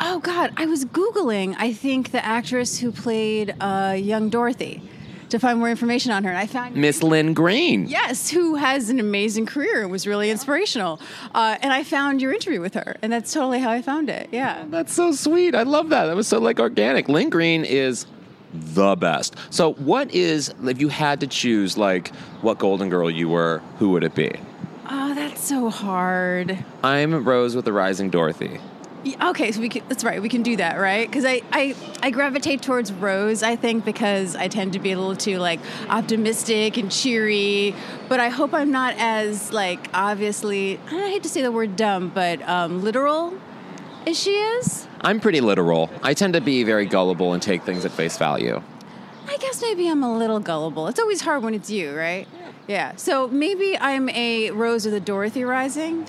Oh 0.00 0.18
God, 0.18 0.52
I 0.56 0.66
was 0.66 0.87
googling. 0.87 1.54
I 1.58 1.72
think 1.72 2.10
the 2.10 2.25
actress 2.25 2.78
who 2.78 2.90
played 2.90 3.54
uh, 3.60 3.94
young 3.96 4.30
Dorothy 4.30 4.82
to 5.30 5.38
find 5.38 5.58
more 5.58 5.70
information 5.70 6.12
on 6.12 6.25
her, 6.25 6.30
and 6.30 6.38
I 6.38 6.46
found 6.46 6.76
Miss 6.76 7.02
Lynn 7.02 7.34
Green. 7.34 7.87
Yes, 7.87 8.30
who 8.30 8.56
has 8.56 8.90
an 8.90 9.00
amazing 9.00 9.46
career 9.46 9.82
and 9.82 9.90
was 9.90 10.06
really 10.06 10.30
inspirational. 10.30 11.00
Uh, 11.34 11.56
and 11.60 11.72
I 11.72 11.82
found 11.82 12.20
your 12.20 12.32
interview 12.32 12.60
with 12.60 12.75
her, 12.75 12.96
and 13.02 13.12
that's 13.12 13.32
totally 13.32 13.60
how 13.60 13.70
I 13.70 13.82
found 13.82 14.08
it. 14.08 14.28
Yeah. 14.32 14.64
That's 14.68 14.92
so 14.92 15.12
sweet. 15.12 15.54
I 15.54 15.62
love 15.62 15.88
that. 15.90 16.06
That 16.06 16.16
was 16.16 16.28
so 16.28 16.38
like 16.38 16.60
organic. 16.60 17.08
Lynn 17.08 17.30
Green 17.30 17.64
is 17.64 18.06
the 18.52 18.96
best. 18.96 19.37
So, 19.50 19.75
what 19.75 20.12
is 20.12 20.52
if 20.64 20.80
you 20.80 20.88
had 20.88 21.20
to 21.20 21.26
choose 21.26 21.78
like 21.78 22.14
what 22.42 22.58
Golden 22.58 22.88
Girl 22.88 23.10
you 23.10 23.28
were? 23.28 23.62
Who 23.78 23.90
would 23.90 24.04
it 24.04 24.14
be? 24.14 24.32
Oh, 24.88 25.14
that's 25.14 25.42
so 25.42 25.70
hard. 25.70 26.64
I'm 26.82 27.25
Rose 27.25 27.54
with 27.54 27.64
the 27.64 27.72
Rising 27.72 28.10
Dorothy. 28.10 28.60
Yeah, 29.02 29.30
Okay, 29.30 29.50
so 29.52 29.61
we 29.61 29.69
can, 29.69 29.83
that's 29.88 30.04
right. 30.04 30.21
We 30.21 30.28
can 30.28 30.42
do 30.42 30.57
that, 30.57 30.78
right? 30.78 31.09
Because 31.09 31.25
I, 31.25 31.42
I, 31.52 31.75
I 32.02 32.11
gravitate 32.11 32.62
towards 32.62 32.92
Rose, 32.92 33.42
I 33.42 33.57
think, 33.57 33.85
because 33.85 34.37
I 34.37 34.49
tend 34.49 34.75
to 34.75 34.78
be 34.78 34.92
a 34.92 34.99
little 34.99 35.16
too 35.16 35.38
like 35.38 35.61
optimistic 35.88 36.76
and 36.76 36.90
cheery. 36.90 37.75
But 38.09 38.21
I 38.21 38.28
hope 38.28 38.52
I'm 38.52 38.71
not 38.71 38.95
as 38.99 39.52
like 39.52 39.88
obviously. 39.95 40.78
I 40.88 41.09
hate 41.09 41.23
to 41.23 41.28
say 41.28 41.42
the 41.42 41.52
word 41.52 41.76
dumb, 41.76 42.11
but 42.14 42.47
um, 42.49 42.83
literal 42.83 43.38
as 44.07 44.19
she 44.19 44.33
is. 44.33 44.87
I'm 45.00 45.21
pretty 45.21 45.40
literal. 45.40 45.90
I 46.02 46.14
tend 46.14 46.35
to 46.35 46.40
be 46.40 46.62
very 46.64 46.87
gullible 46.87 47.33
and 47.33 47.42
take 47.42 47.62
things 47.62 47.85
at 47.85 47.92
face 47.92 48.19
value. 48.19 48.62
I 49.28 49.37
guess 49.37 49.62
maybe 49.62 49.88
I'm 49.88 50.02
a 50.02 50.16
little 50.16 50.40
gullible. 50.40 50.88
It's 50.88 50.99
always 50.99 51.21
hard 51.23 51.42
when 51.42 51.54
it's 51.54 51.71
you, 51.71 51.97
right? 51.97 52.26
Yeah. 52.66 52.97
So 52.97 53.28
maybe 53.28 53.78
I'm 53.78 54.09
a 54.11 54.50
Rose 54.50 54.87
or 54.87 54.90
the 54.90 55.00
Dorothy 55.00 55.45
Rising. 55.45 56.07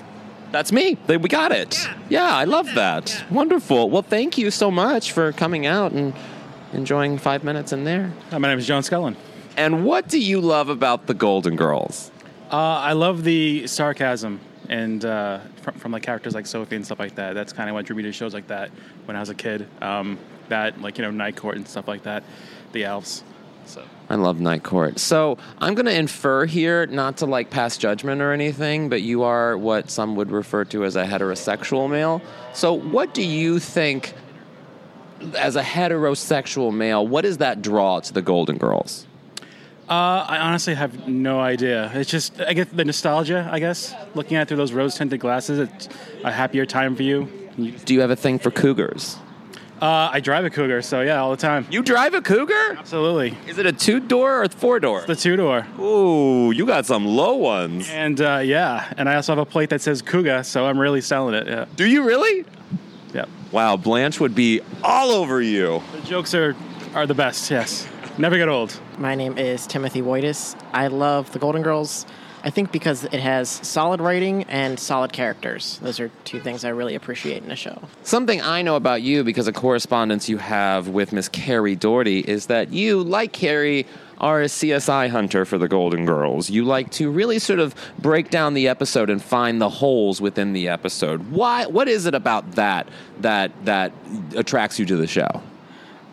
That's 0.52 0.70
me. 0.70 0.98
We 1.08 1.18
got 1.28 1.50
it. 1.50 1.88
Yeah, 2.10 2.30
I 2.30 2.44
love 2.44 2.68
that. 2.74 3.24
Wonderful. 3.30 3.88
Well, 3.88 4.02
thank 4.02 4.36
you 4.36 4.50
so 4.50 4.70
much 4.70 5.12
for 5.12 5.32
coming 5.32 5.64
out 5.64 5.92
and 5.92 6.12
enjoying 6.74 7.16
five 7.16 7.42
minutes 7.42 7.72
in 7.72 7.84
there. 7.84 8.12
Hi, 8.30 8.36
my 8.36 8.48
name 8.48 8.58
is 8.58 8.66
John 8.66 8.82
Scullin. 8.82 9.16
And 9.56 9.84
what 9.84 10.08
do 10.08 10.18
you 10.18 10.42
love 10.42 10.68
about 10.68 11.06
the 11.06 11.14
Golden 11.14 11.56
Girls? 11.56 12.10
Uh, 12.50 12.56
I 12.56 12.92
love 12.92 13.24
the 13.24 13.66
sarcasm 13.66 14.40
and 14.68 15.02
uh, 15.06 15.40
from, 15.62 15.74
from 15.74 15.92
like 15.92 16.02
characters 16.02 16.34
like 16.34 16.46
Sophie 16.46 16.76
and 16.76 16.84
stuff 16.84 16.98
like 16.98 17.14
that. 17.14 17.32
That's 17.32 17.54
kind 17.54 17.70
of 17.70 17.74
what 17.74 17.86
drew 17.86 17.96
me 17.96 18.02
to 18.02 18.12
shows 18.12 18.34
like 18.34 18.48
that 18.48 18.70
when 19.06 19.16
I 19.16 19.20
was 19.20 19.30
a 19.30 19.34
kid. 19.34 19.66
Um, 19.80 20.18
that 20.48 20.80
like 20.82 20.98
you 20.98 21.04
know 21.04 21.10
Night 21.10 21.36
Court 21.36 21.56
and 21.56 21.66
stuff 21.66 21.88
like 21.88 22.02
that. 22.02 22.24
The 22.72 22.84
elves. 22.84 23.24
So 23.64 23.84
I 24.12 24.16
love 24.16 24.40
Night 24.40 24.62
Court. 24.62 24.98
So 24.98 25.38
I'm 25.58 25.74
going 25.74 25.86
to 25.86 25.96
infer 25.96 26.44
here, 26.44 26.84
not 26.86 27.16
to 27.18 27.26
like 27.26 27.48
pass 27.48 27.78
judgment 27.78 28.20
or 28.20 28.30
anything, 28.32 28.90
but 28.90 29.00
you 29.00 29.22
are 29.22 29.56
what 29.56 29.90
some 29.90 30.16
would 30.16 30.30
refer 30.30 30.66
to 30.66 30.84
as 30.84 30.96
a 30.96 31.04
heterosexual 31.06 31.88
male. 31.88 32.20
So 32.52 32.74
what 32.74 33.14
do 33.14 33.22
you 33.22 33.58
think, 33.58 34.12
as 35.38 35.56
a 35.56 35.62
heterosexual 35.62 36.74
male, 36.74 37.06
what 37.08 37.24
is 37.24 37.38
that 37.38 37.62
draw 37.62 38.00
to 38.00 38.12
the 38.12 38.20
Golden 38.20 38.58
Girls? 38.58 39.06
uh, 39.88 40.26
I 40.28 40.38
honestly 40.38 40.74
have 40.74 41.08
no 41.08 41.40
idea. 41.40 41.90
It's 41.94 42.10
just 42.10 42.38
I 42.40 42.52
get 42.52 42.74
the 42.76 42.84
nostalgia. 42.84 43.48
I 43.50 43.60
guess 43.60 43.94
looking 44.14 44.36
at 44.36 44.42
it 44.42 44.48
through 44.48 44.56
those 44.58 44.72
rose 44.72 44.94
tinted 44.94 45.20
glasses, 45.20 45.58
it's 45.58 45.88
a 46.22 46.30
happier 46.30 46.66
time 46.66 46.96
for. 46.96 47.02
You- 47.02 47.26
Do 47.84 47.94
you 47.94 48.00
have 48.00 48.10
a 48.10 48.16
thing 48.16 48.38
for 48.38 48.50
cougars? 48.50 49.16
Uh, 49.82 50.08
I 50.12 50.20
drive 50.20 50.44
a 50.44 50.50
Cougar, 50.50 50.80
so 50.82 51.00
yeah, 51.00 51.20
all 51.20 51.32
the 51.32 51.36
time. 51.36 51.66
You 51.68 51.82
drive 51.82 52.14
a 52.14 52.22
cougar? 52.22 52.76
Absolutely, 52.78 53.36
Is 53.48 53.58
it 53.58 53.66
a 53.66 53.72
two 53.72 53.98
door 53.98 54.44
or 54.44 54.48
four 54.48 54.78
door? 54.78 55.02
the 55.08 55.16
two 55.16 55.34
door. 55.34 55.66
Ooh, 55.80 56.52
you 56.52 56.64
got 56.66 56.86
some 56.86 57.04
low 57.04 57.34
ones. 57.34 57.88
And 57.90 58.20
uh, 58.20 58.36
yeah, 58.44 58.92
and 58.96 59.08
I 59.08 59.16
also 59.16 59.32
have 59.32 59.40
a 59.40 59.44
plate 59.44 59.70
that 59.70 59.80
says 59.80 60.00
Cougar, 60.00 60.44
so 60.44 60.66
I'm 60.66 60.78
really 60.78 61.00
selling 61.00 61.34
it. 61.34 61.48
Yeah, 61.48 61.64
Do 61.74 61.84
you 61.84 62.04
really? 62.04 62.44
yeah. 63.12 63.24
Wow, 63.50 63.76
Blanche 63.76 64.20
would 64.20 64.36
be 64.36 64.60
all 64.84 65.10
over 65.10 65.42
you. 65.42 65.82
The 66.00 66.00
jokes 66.06 66.32
are 66.32 66.54
are 66.94 67.04
the 67.06 67.14
best. 67.14 67.50
Yes, 67.50 67.88
never 68.18 68.36
get 68.36 68.48
old. 68.48 68.78
My 68.98 69.16
name 69.16 69.36
is 69.36 69.66
Timothy 69.66 70.00
Woitis. 70.00 70.54
I 70.72 70.86
love 70.86 71.32
The 71.32 71.40
Golden 71.40 71.62
Girls. 71.62 72.06
I 72.44 72.50
think 72.50 72.72
because 72.72 73.04
it 73.04 73.20
has 73.20 73.48
solid 73.48 74.00
writing 74.00 74.44
and 74.44 74.78
solid 74.78 75.12
characters. 75.12 75.78
Those 75.80 76.00
are 76.00 76.10
two 76.24 76.40
things 76.40 76.64
I 76.64 76.70
really 76.70 76.94
appreciate 76.94 77.42
in 77.44 77.50
a 77.50 77.56
show. 77.56 77.80
Something 78.02 78.40
I 78.40 78.62
know 78.62 78.74
about 78.74 79.02
you 79.02 79.22
because 79.22 79.46
of 79.46 79.54
correspondence 79.54 80.28
you 80.28 80.38
have 80.38 80.88
with 80.88 81.12
Miss 81.12 81.28
Carrie 81.28 81.76
Doherty 81.76 82.20
is 82.20 82.46
that 82.46 82.72
you, 82.72 83.02
like 83.02 83.32
Carrie, 83.32 83.86
are 84.18 84.42
a 84.42 84.46
CSI 84.46 85.08
hunter 85.08 85.44
for 85.44 85.58
the 85.58 85.68
Golden 85.68 86.04
Girls. 86.04 86.50
You 86.50 86.64
like 86.64 86.90
to 86.92 87.10
really 87.10 87.38
sort 87.38 87.58
of 87.58 87.74
break 87.98 88.30
down 88.30 88.54
the 88.54 88.68
episode 88.68 89.10
and 89.10 89.22
find 89.22 89.60
the 89.60 89.68
holes 89.68 90.20
within 90.20 90.52
the 90.52 90.68
episode. 90.68 91.30
Why? 91.30 91.66
What 91.66 91.88
is 91.88 92.06
it 92.06 92.14
about 92.14 92.52
that 92.52 92.88
that 93.20 93.52
that 93.64 93.92
attracts 94.36 94.78
you 94.78 94.86
to 94.86 94.96
the 94.96 95.06
show? 95.06 95.42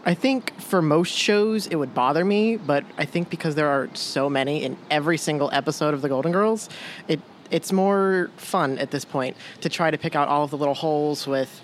I 0.05 0.13
think 0.13 0.59
for 0.59 0.81
most 0.81 1.11
shows 1.11 1.67
it 1.67 1.75
would 1.75 1.93
bother 1.93 2.23
me, 2.23 2.55
but 2.57 2.85
I 2.97 3.05
think 3.05 3.29
because 3.29 3.55
there 3.55 3.67
are 3.67 3.89
so 3.93 4.29
many 4.29 4.63
in 4.63 4.77
every 4.89 5.17
single 5.17 5.49
episode 5.51 5.93
of 5.93 6.01
The 6.01 6.09
Golden 6.09 6.31
Girls, 6.31 6.69
it 7.07 7.19
it's 7.51 7.71
more 7.71 8.29
fun 8.37 8.77
at 8.77 8.91
this 8.91 9.03
point 9.03 9.35
to 9.61 9.69
try 9.69 9.89
to 9.89 9.97
pick 9.97 10.15
out 10.15 10.27
all 10.27 10.43
of 10.43 10.51
the 10.51 10.57
little 10.57 10.75
holes 10.75 11.25
with 11.25 11.61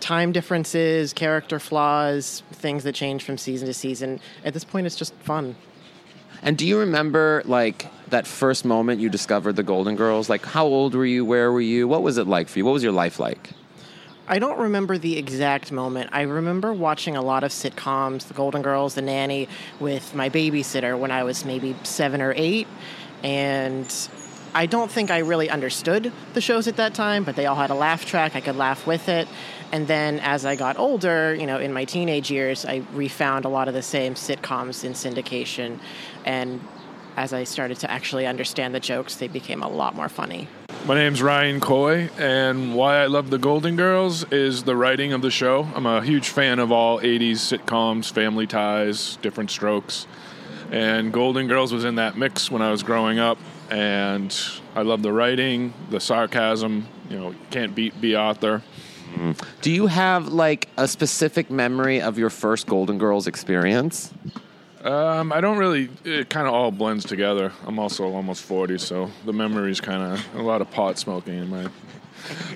time 0.00 0.32
differences, 0.32 1.12
character 1.12 1.60
flaws, 1.60 2.42
things 2.52 2.82
that 2.84 2.94
change 2.94 3.22
from 3.22 3.38
season 3.38 3.68
to 3.68 3.74
season. 3.74 4.20
At 4.44 4.52
this 4.52 4.64
point 4.64 4.86
it's 4.86 4.96
just 4.96 5.14
fun. 5.14 5.54
And 6.42 6.58
do 6.58 6.66
you 6.66 6.78
remember 6.78 7.42
like 7.44 7.86
that 8.08 8.26
first 8.26 8.64
moment 8.64 9.00
you 9.00 9.08
discovered 9.08 9.54
the 9.54 9.62
Golden 9.62 9.94
Girls? 9.94 10.28
Like 10.28 10.44
how 10.44 10.66
old 10.66 10.94
were 10.94 11.06
you? 11.06 11.24
Where 11.24 11.52
were 11.52 11.60
you? 11.60 11.86
What 11.86 12.02
was 12.02 12.18
it 12.18 12.26
like 12.26 12.48
for 12.48 12.58
you? 12.58 12.64
What 12.64 12.72
was 12.72 12.82
your 12.82 12.92
life 12.92 13.20
like? 13.20 13.50
I 14.32 14.38
don't 14.38 14.58
remember 14.58 14.96
the 14.96 15.18
exact 15.18 15.70
moment. 15.72 16.08
I 16.14 16.22
remember 16.22 16.72
watching 16.72 17.16
a 17.16 17.20
lot 17.20 17.44
of 17.44 17.50
sitcoms, 17.50 18.28
The 18.28 18.32
Golden 18.32 18.62
Girls, 18.62 18.94
The 18.94 19.02
Nanny, 19.02 19.46
with 19.78 20.14
my 20.14 20.30
babysitter 20.30 20.98
when 20.98 21.10
I 21.10 21.22
was 21.22 21.44
maybe 21.44 21.76
seven 21.82 22.22
or 22.22 22.32
eight. 22.34 22.66
And 23.22 23.94
I 24.54 24.64
don't 24.64 24.90
think 24.90 25.10
I 25.10 25.18
really 25.18 25.50
understood 25.50 26.14
the 26.32 26.40
shows 26.40 26.66
at 26.66 26.76
that 26.76 26.94
time, 26.94 27.24
but 27.24 27.36
they 27.36 27.44
all 27.44 27.56
had 27.56 27.68
a 27.68 27.74
laugh 27.74 28.06
track. 28.06 28.34
I 28.34 28.40
could 28.40 28.56
laugh 28.56 28.86
with 28.86 29.10
it. 29.10 29.28
And 29.70 29.86
then 29.86 30.18
as 30.20 30.46
I 30.46 30.56
got 30.56 30.78
older, 30.78 31.34
you 31.34 31.46
know, 31.46 31.58
in 31.58 31.74
my 31.74 31.84
teenage 31.84 32.30
years, 32.30 32.64
I 32.64 32.84
refound 32.94 33.44
a 33.44 33.50
lot 33.50 33.68
of 33.68 33.74
the 33.74 33.82
same 33.82 34.14
sitcoms 34.14 34.82
in 34.82 34.94
syndication. 34.94 35.78
And 36.24 36.66
as 37.18 37.34
I 37.34 37.44
started 37.44 37.80
to 37.80 37.90
actually 37.90 38.26
understand 38.26 38.74
the 38.74 38.80
jokes, 38.80 39.16
they 39.16 39.28
became 39.28 39.62
a 39.62 39.68
lot 39.68 39.94
more 39.94 40.08
funny. 40.08 40.48
My 40.84 40.96
name's 40.96 41.22
Ryan 41.22 41.60
Coy, 41.60 42.10
and 42.18 42.74
why 42.74 42.96
I 42.96 43.06
love 43.06 43.30
the 43.30 43.38
Golden 43.38 43.76
Girls 43.76 44.24
is 44.32 44.64
the 44.64 44.74
writing 44.74 45.12
of 45.12 45.22
the 45.22 45.30
show. 45.30 45.68
I'm 45.76 45.86
a 45.86 46.02
huge 46.02 46.28
fan 46.28 46.58
of 46.58 46.72
all 46.72 46.98
80s 46.98 47.34
sitcoms, 47.34 48.12
Family 48.12 48.48
Ties, 48.48 49.16
Diff'rent 49.22 49.48
Strokes, 49.48 50.08
and 50.72 51.12
Golden 51.12 51.46
Girls 51.46 51.72
was 51.72 51.84
in 51.84 51.94
that 51.94 52.18
mix 52.18 52.50
when 52.50 52.62
I 52.62 52.72
was 52.72 52.82
growing 52.82 53.20
up. 53.20 53.38
And 53.70 54.36
I 54.74 54.82
love 54.82 55.02
the 55.02 55.12
writing, 55.12 55.72
the 55.90 56.00
sarcasm. 56.00 56.88
You 57.08 57.16
know, 57.16 57.34
can't 57.52 57.76
beat 57.76 58.00
Bea 58.00 58.16
Arthur. 58.16 58.62
Do 59.60 59.70
you 59.70 59.86
have 59.86 60.28
like 60.28 60.68
a 60.76 60.88
specific 60.88 61.48
memory 61.48 62.02
of 62.02 62.18
your 62.18 62.30
first 62.30 62.66
Golden 62.66 62.98
Girls 62.98 63.28
experience? 63.28 64.12
Um, 64.82 65.32
I 65.32 65.40
don't 65.40 65.58
really. 65.58 65.88
It 66.04 66.28
kind 66.28 66.48
of 66.48 66.54
all 66.54 66.72
blends 66.72 67.04
together. 67.04 67.52
I'm 67.66 67.78
also 67.78 68.04
almost 68.04 68.42
40, 68.42 68.78
so 68.78 69.10
the 69.24 69.32
memories 69.32 69.80
kind 69.80 70.02
of 70.02 70.34
a 70.34 70.42
lot 70.42 70.60
of 70.60 70.70
pot 70.70 70.98
smoking 70.98 71.38
in 71.38 71.50
my. 71.50 71.68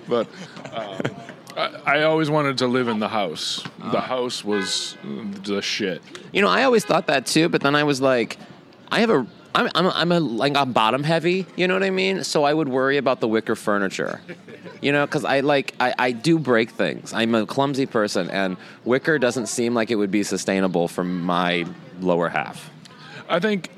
But 0.09 0.27
um, 0.73 1.01
I, 1.57 1.71
I 1.87 2.03
always 2.03 2.29
wanted 2.29 2.59
to 2.59 2.67
live 2.67 2.89
in 2.89 2.99
the 2.99 3.09
house. 3.09 3.63
The 3.79 4.01
house 4.01 4.45
was 4.45 4.97
the 5.05 5.63
shit. 5.63 6.03
You 6.33 6.43
know, 6.43 6.49
I 6.49 6.65
always 6.65 6.85
thought 6.85 7.07
that 7.07 7.27
too, 7.27 7.49
but 7.49 7.63
then 7.63 7.75
I 7.75 7.85
was 7.85 8.01
like, 8.01 8.39
I 8.91 9.01
have 9.01 9.11
a. 9.11 9.27
I'm, 9.55 9.71
I'm, 9.75 9.87
I'm 9.87 10.13
a 10.13 10.21
like 10.21 10.55
I'm 10.55 10.73
bottom 10.73 11.03
heavy, 11.03 11.47
you 11.57 11.67
know 11.67 11.73
what 11.73 11.83
I 11.83 11.89
mean? 11.89 12.25
So 12.25 12.45
I 12.45 12.53
would 12.53 12.69
worry 12.69 12.99
about 12.99 13.21
the 13.21 13.29
wicker 13.29 13.57
furniture, 13.57 14.21
you 14.83 14.93
know, 14.93 15.07
because 15.07 15.25
I 15.25 15.41
like 15.41 15.75
I, 15.81 15.95
I 15.99 16.11
do 16.13 16.39
break 16.39 16.71
things. 16.71 17.15
I'm 17.15 17.35
a 17.35 17.47
clumsy 17.47 17.87
person, 17.87 18.29
and 18.29 18.59
wicker 18.85 19.19
doesn't 19.19 19.47
seem 19.47 19.73
like 19.73 19.91
it 19.91 19.95
would 19.95 20.11
be 20.11 20.25
sustainable 20.25 20.89
for 20.89 21.05
my 21.05 21.65
lower 22.01 22.29
half. 22.29 22.71
I 23.29 23.41
think 23.41 23.71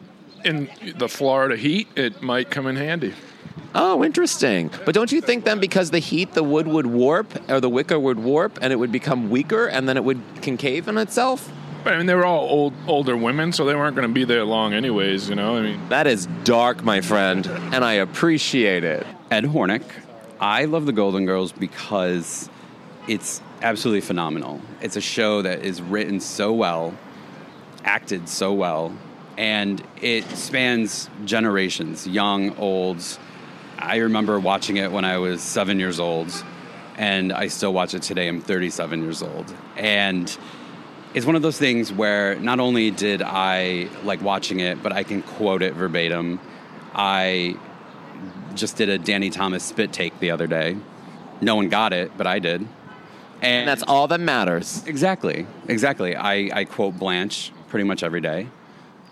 in 0.45 0.69
the 0.97 1.09
Florida 1.09 1.57
heat, 1.57 1.89
it 1.97 2.23
might 2.23 2.51
come 2.51 2.67
in 2.67 2.77
handy. 2.77 3.15
Oh, 3.75 4.03
interesting. 4.03 4.71
But 4.85 4.95
don't 4.95 5.13
you 5.13 5.21
think 5.21 5.45
then 5.45 5.61
because 5.61 5.91
the 5.91 5.99
heat, 5.99 6.33
the 6.33 6.43
wood 6.43 6.67
would 6.67 6.87
warp 6.87 7.51
or 7.51 7.61
the 7.61 7.69
wicker 7.69 7.99
would 7.99 8.19
warp 8.19 8.59
and 8.63 8.73
it 8.73 8.77
would 8.77 8.93
become 8.93 9.31
weaker 9.31 9.67
and 9.67 9.89
then 9.89 9.97
it 9.97 10.05
would 10.05 10.21
concave 10.43 10.89
in 10.89 10.97
itself? 10.99 11.51
But 11.85 11.95
I 11.95 11.99
mean, 11.99 12.07
they 12.07 12.15
were 12.15 12.25
all 12.25 12.49
old, 12.49 12.75
older 12.87 13.17
women, 13.17 13.53
so 13.53 13.65
they 13.65 13.75
weren't 13.75 13.95
going 13.95 14.09
to 14.09 14.13
be 14.13 14.25
there 14.25 14.45
long, 14.45 14.73
anyways. 14.73 15.29
You 15.29 15.37
know, 15.37 15.57
I 15.57 15.63
mean, 15.63 15.89
That 15.91 16.07
is 16.07 16.27
dark, 16.45 16.83
my 16.83 17.01
friend, 17.01 17.47
and 17.47 17.85
I 17.85 17.95
appreciate 17.95 18.85
it. 18.85 19.07
Ed 19.31 19.45
Hornick. 19.45 19.85
I 20.41 20.65
love 20.65 20.87
the 20.87 20.93
Golden 20.93 21.27
Girls 21.27 21.53
because 21.53 22.49
it's 23.07 23.41
absolutely 23.63 24.01
phenomenal. 24.01 24.61
It's 24.81 24.97
a 24.97 25.01
show 25.01 25.43
that 25.43 25.65
is 25.65 25.81
written 25.83 26.21
so 26.21 26.53
well, 26.53 26.95
acted 27.85 28.29
so 28.29 28.53
well, 28.53 28.93
and 29.37 29.83
it 30.03 30.25
spans 30.31 31.09
generations, 31.25 32.07
young, 32.07 32.57
olds. 32.57 33.19
I 33.79 33.99
remember 33.99 34.41
watching 34.41 34.77
it 34.77 34.91
when 34.91 35.05
I 35.05 35.19
was 35.19 35.41
seven 35.41 35.79
years 35.79 36.01
old, 36.01 36.33
and 36.97 37.33
I 37.33 37.47
still 37.47 37.73
watch 37.73 37.95
it 37.95 38.03
today. 38.03 38.29
I'm 38.29 38.41
37 38.41 39.03
years 39.03 39.23
old. 39.23 39.55
And 39.77 40.37
it's 41.15 41.25
one 41.25 41.37
of 41.37 41.43
those 41.43 41.59
things 41.59 41.93
where 41.93 42.35
not 42.37 42.59
only 42.61 42.91
did 42.91 43.23
I 43.23 43.89
like 44.03 44.21
watching 44.21 44.61
it, 44.61 44.83
but 44.83 44.93
I 44.93 45.05
can 45.05 45.23
quote 45.23 45.63
it 45.63 45.75
verbatim. 45.75 46.41
I 46.95 47.57
just 48.55 48.77
did 48.77 48.89
a 48.89 48.99
Danny 48.99 49.31
Thomas 49.31 49.63
spit 49.63 49.93
take 49.93 50.19
the 50.19 50.33
other 50.33 50.47
day. 50.47 50.77
No 51.41 51.55
one 51.55 51.69
got 51.69 51.93
it, 51.93 52.11
but 52.17 52.27
I 52.27 52.41
did. 52.41 52.63
And, 52.63 52.69
And 53.43 53.69
that's 53.69 53.85
all 53.85 54.09
that 54.09 54.19
matters. 54.19 54.83
Exactly, 54.87 55.47
exactly. 55.69 56.17
I, 56.17 56.51
I 56.53 56.65
quote 56.65 56.99
Blanche 56.99 57.53
pretty 57.69 57.85
much 57.85 58.03
every 58.03 58.21
day. 58.21 58.49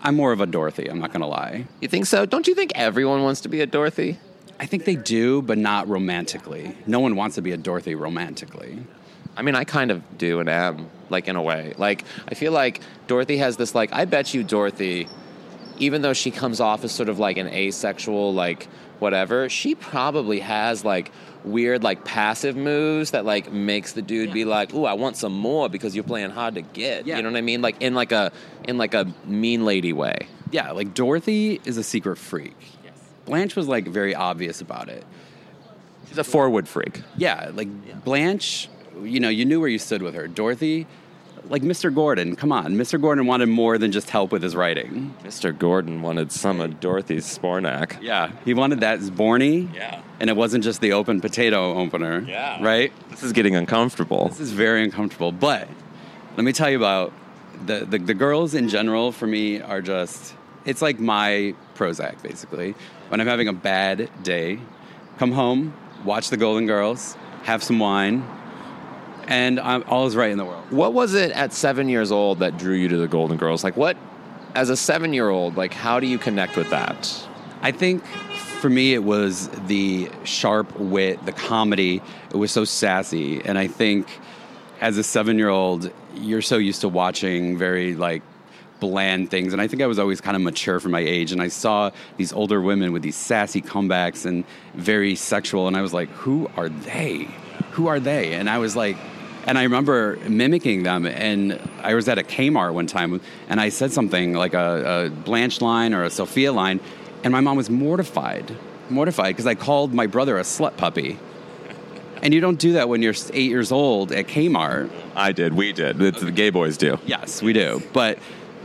I'm 0.01 0.15
more 0.15 0.31
of 0.31 0.41
a 0.41 0.45
Dorothy, 0.45 0.87
I'm 0.89 0.99
not 0.99 1.11
going 1.11 1.21
to 1.21 1.27
lie. 1.27 1.65
You 1.81 1.87
think 1.87 2.05
so? 2.05 2.25
Don't 2.25 2.47
you 2.47 2.53
think 2.53 2.71
everyone 2.75 3.23
wants 3.23 3.41
to 3.41 3.49
be 3.49 3.61
a 3.61 3.65
Dorothy? 3.65 4.19
I 4.59 4.65
think 4.65 4.85
they 4.85 4.95
do, 4.95 5.41
but 5.41 5.57
not 5.57 5.87
romantically. 5.87 6.75
No 6.85 6.99
one 6.99 7.15
wants 7.15 7.35
to 7.35 7.41
be 7.41 7.51
a 7.51 7.57
Dorothy 7.57 7.95
romantically. 7.95 8.79
I 9.35 9.43
mean, 9.43 9.55
I 9.55 9.63
kind 9.63 9.91
of 9.91 10.17
do 10.17 10.39
and 10.39 10.49
am, 10.49 10.89
like 11.09 11.27
in 11.27 11.35
a 11.35 11.41
way. 11.41 11.73
Like, 11.77 12.05
I 12.27 12.33
feel 12.33 12.51
like 12.51 12.81
Dorothy 13.05 13.37
has 13.37 13.57
this, 13.57 13.75
like, 13.75 13.93
I 13.93 14.05
bet 14.05 14.33
you 14.33 14.43
Dorothy, 14.43 15.07
even 15.77 16.01
though 16.01 16.13
she 16.13 16.31
comes 16.31 16.59
off 16.59 16.83
as 16.83 16.91
sort 16.91 17.09
of 17.09 17.19
like 17.19 17.37
an 17.37 17.47
asexual, 17.47 18.33
like, 18.33 18.67
whatever, 18.97 19.47
she 19.47 19.75
probably 19.75 20.39
has, 20.39 20.83
like, 20.83 21.11
weird, 21.47 21.83
like, 21.83 22.05
passive 22.05 22.55
moves 22.55 23.11
that, 23.11 23.25
like, 23.25 23.51
makes 23.51 23.93
the 23.93 24.01
dude 24.01 24.33
be 24.33 24.45
like, 24.45 24.73
ooh, 24.73 24.85
I 24.85 24.93
want 24.93 25.17
some 25.17 25.33
more 25.33 25.69
because 25.69 25.95
you're 25.95 26.03
playing 26.03 26.31
hard 26.31 26.55
to 26.55 26.61
get. 26.61 27.05
Yeah. 27.05 27.17
You 27.17 27.23
know 27.23 27.31
what 27.31 27.37
I 27.37 27.41
mean? 27.41 27.61
Like, 27.61 27.81
in 27.81 27.95
like 27.95 28.11
a, 28.11 28.31
in 28.67 28.77
like 28.77 28.93
a 28.93 29.11
mean 29.25 29.65
lady 29.65 29.93
way. 29.93 30.27
Yeah, 30.51 30.71
like 30.71 30.93
Dorothy 30.93 31.59
is 31.65 31.77
a 31.77 31.83
secret 31.83 32.17
freak. 32.17 32.55
Yes. 32.83 32.93
Blanche 33.25 33.55
was 33.55 33.67
like 33.67 33.87
very 33.87 34.15
obvious 34.15 34.61
about 34.61 34.89
it. 34.89 35.03
She's 36.07 36.17
a 36.17 36.23
forward 36.23 36.67
freak. 36.67 37.01
Yeah, 37.17 37.51
like 37.53 37.67
Blanche, 38.03 38.69
you 39.03 39.19
know, 39.19 39.29
you 39.29 39.43
knew 39.43 39.59
where 39.59 39.69
you 39.69 39.79
stood 39.79 40.01
with 40.01 40.15
her. 40.15 40.27
Dorothy, 40.27 40.87
like 41.49 41.61
Mr. 41.61 41.93
Gordon, 41.93 42.35
come 42.35 42.51
on. 42.51 42.75
Mr. 42.75 42.99
Gordon 42.99 43.25
wanted 43.25 43.47
more 43.49 43.77
than 43.77 43.91
just 43.91 44.09
help 44.09 44.31
with 44.31 44.43
his 44.43 44.55
writing. 44.55 45.13
Mr. 45.23 45.57
Gordon 45.57 46.01
wanted 46.01 46.31
some 46.31 46.59
of 46.59 46.79
Dorothy's 46.79 47.25
Zbornak. 47.37 48.01
Yeah, 48.01 48.31
he 48.45 48.53
wanted 48.53 48.81
that 48.81 48.99
Zborny. 48.99 49.73
Yeah. 49.73 50.01
And 50.19 50.29
it 50.29 50.35
wasn't 50.35 50.63
just 50.63 50.81
the 50.81 50.93
open 50.93 51.21
potato 51.21 51.75
opener. 51.75 52.25
Yeah. 52.27 52.63
Right? 52.63 52.91
This 53.09 53.23
is 53.23 53.33
getting 53.33 53.55
uncomfortable. 53.55 54.29
This 54.29 54.39
is 54.39 54.51
very 54.51 54.83
uncomfortable. 54.83 55.31
But 55.31 55.67
let 56.35 56.43
me 56.43 56.53
tell 56.53 56.69
you 56.69 56.77
about 56.77 57.13
the, 57.65 57.85
the, 57.85 57.99
the 57.99 58.13
girls 58.13 58.53
in 58.53 58.69
general 58.69 59.11
for 59.11 59.27
me 59.27 59.61
are 59.61 59.81
just, 59.81 60.35
it's 60.65 60.81
like 60.81 60.99
my 60.99 61.55
Prozac, 61.75 62.21
basically. 62.21 62.75
When 63.09 63.21
I'm 63.21 63.27
having 63.27 63.47
a 63.47 63.53
bad 63.53 64.09
day, 64.23 64.59
come 65.17 65.31
home, 65.31 65.73
watch 66.03 66.29
the 66.29 66.37
Golden 66.37 66.65
Girls, 66.65 67.15
have 67.43 67.63
some 67.63 67.79
wine, 67.79 68.27
and 69.27 69.59
I'm, 69.59 69.83
all 69.87 70.07
is 70.07 70.15
right 70.15 70.31
in 70.31 70.37
the 70.37 70.45
world. 70.45 70.71
What 70.71 70.93
was 70.93 71.13
it 71.13 71.31
at 71.31 71.53
seven 71.53 71.89
years 71.89 72.11
old 72.11 72.39
that 72.39 72.57
drew 72.57 72.75
you 72.75 72.87
to 72.89 72.97
the 72.97 73.07
Golden 73.07 73.37
Girls? 73.37 73.63
Like, 73.63 73.77
what, 73.77 73.97
as 74.55 74.69
a 74.69 74.77
seven 74.77 75.13
year 75.13 75.29
old, 75.29 75.57
like, 75.57 75.73
how 75.73 75.99
do 75.99 76.07
you 76.07 76.17
connect 76.17 76.55
with 76.55 76.69
that? 76.69 77.27
I 77.61 77.71
think 77.71 78.05
for 78.05 78.69
me 78.69 78.93
it 78.93 79.03
was 79.03 79.49
the 79.67 80.09
sharp 80.23 80.79
wit, 80.79 81.25
the 81.25 81.31
comedy. 81.31 82.01
It 82.31 82.37
was 82.37 82.51
so 82.51 82.65
sassy, 82.65 83.43
and 83.43 83.57
I 83.57 83.67
think 83.67 84.07
as 84.79 84.97
a 84.97 85.03
seven-year-old, 85.03 85.91
you're 86.15 86.41
so 86.41 86.57
used 86.57 86.81
to 86.81 86.89
watching 86.89 87.57
very 87.57 87.95
like 87.95 88.21
bland 88.79 89.31
things, 89.31 89.53
and 89.53 89.61
I 89.61 89.67
think 89.67 89.81
I 89.81 89.87
was 89.87 89.97
always 89.97 90.21
kind 90.21 90.35
of 90.35 90.43
mature 90.43 90.79
for 90.79 90.89
my 90.89 90.99
age, 90.99 91.31
and 91.31 91.41
I 91.41 91.47
saw 91.47 91.89
these 92.17 92.31
older 92.31 92.61
women 92.61 92.93
with 92.93 93.01
these 93.01 93.15
sassy 93.15 93.61
comebacks 93.61 94.25
and 94.25 94.43
very 94.75 95.15
sexual, 95.15 95.67
and 95.67 95.75
I 95.75 95.81
was 95.81 95.93
like, 95.93 96.09
who 96.09 96.47
are 96.55 96.69
they? 96.69 97.27
Who 97.71 97.87
are 97.87 97.99
they? 97.99 98.33
And 98.33 98.49
I 98.49 98.59
was 98.59 98.75
like. 98.75 98.97
And 99.47 99.57
I 99.57 99.63
remember 99.63 100.17
mimicking 100.27 100.83
them, 100.83 101.05
and 101.05 101.59
I 101.81 101.93
was 101.93 102.09
at 102.09 102.19
a 102.19 102.23
Kmart 102.23 102.73
one 102.73 102.85
time, 102.85 103.21
and 103.47 103.61
I 103.61 103.69
said 103.69 103.93
something 103.93 104.33
like 104.33 104.53
a, 104.53 105.05
a 105.05 105.09
Blanche 105.09 105.61
line 105.61 105.93
or 105.93 106.03
a 106.03 106.09
Sophia 106.09 106.51
line, 106.51 106.81
and 107.23 107.31
my 107.31 107.39
mom 107.39 107.55
was 107.55 107.69
mortified, 107.69 108.55
mortified 108.89 109.35
because 109.35 109.47
I 109.47 109.55
called 109.55 109.93
my 109.93 110.05
brother 110.05 110.37
a 110.37 110.41
slut 110.41 110.75
puppy. 110.75 111.17
And 112.21 112.33
you 112.33 112.41
don't 112.41 112.59
do 112.59 112.73
that 112.73 112.89
when 112.89 113.01
you're 113.01 113.13
eight 113.33 113.49
years 113.49 113.71
old 113.71 114.11
at 114.11 114.27
Kmart. 114.27 114.91
I 115.15 115.31
did. 115.31 115.53
We 115.53 115.71
did. 115.71 116.01
It's 116.01 116.19
the 116.19 116.31
gay 116.31 116.49
boys 116.49 116.75
do. 116.75 116.99
Yes, 117.05 117.41
we 117.41 117.53
do. 117.53 117.81
But 117.93 118.19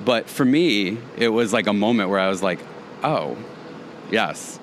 but 0.04 0.28
for 0.28 0.44
me, 0.44 0.98
it 1.16 1.28
was 1.28 1.52
like 1.52 1.68
a 1.68 1.72
moment 1.72 2.08
where 2.08 2.18
I 2.18 2.28
was 2.28 2.42
like, 2.42 2.58
oh, 3.04 3.36
yes. 4.10 4.58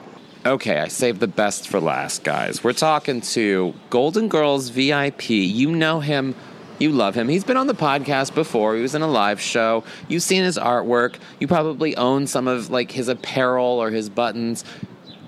Okay, 0.45 0.79
I 0.79 0.87
saved 0.87 1.19
the 1.19 1.27
best 1.27 1.67
for 1.67 1.81
last, 1.81 2.23
guys. 2.23 2.63
We're 2.63 2.71
talking 2.71 3.19
to 3.21 3.73
Golden 3.89 4.29
Girls 4.29 4.69
VIP. 4.69 5.31
You 5.31 5.69
know 5.71 5.99
him. 5.99 6.33
You 6.79 6.91
love 6.91 7.13
him. 7.13 7.27
He's 7.27 7.43
been 7.43 7.57
on 7.57 7.67
the 7.67 7.73
podcast 7.73 8.33
before. 8.33 8.73
He 8.77 8.81
was 8.81 8.95
in 8.95 9.01
a 9.01 9.07
live 9.07 9.41
show. 9.41 9.83
You've 10.07 10.23
seen 10.23 10.43
his 10.43 10.57
artwork. 10.57 11.15
You 11.41 11.47
probably 11.47 11.93
own 11.97 12.25
some 12.25 12.47
of 12.47 12.69
like 12.69 12.91
his 12.91 13.09
apparel 13.09 13.65
or 13.65 13.91
his 13.91 14.09
buttons. 14.09 14.63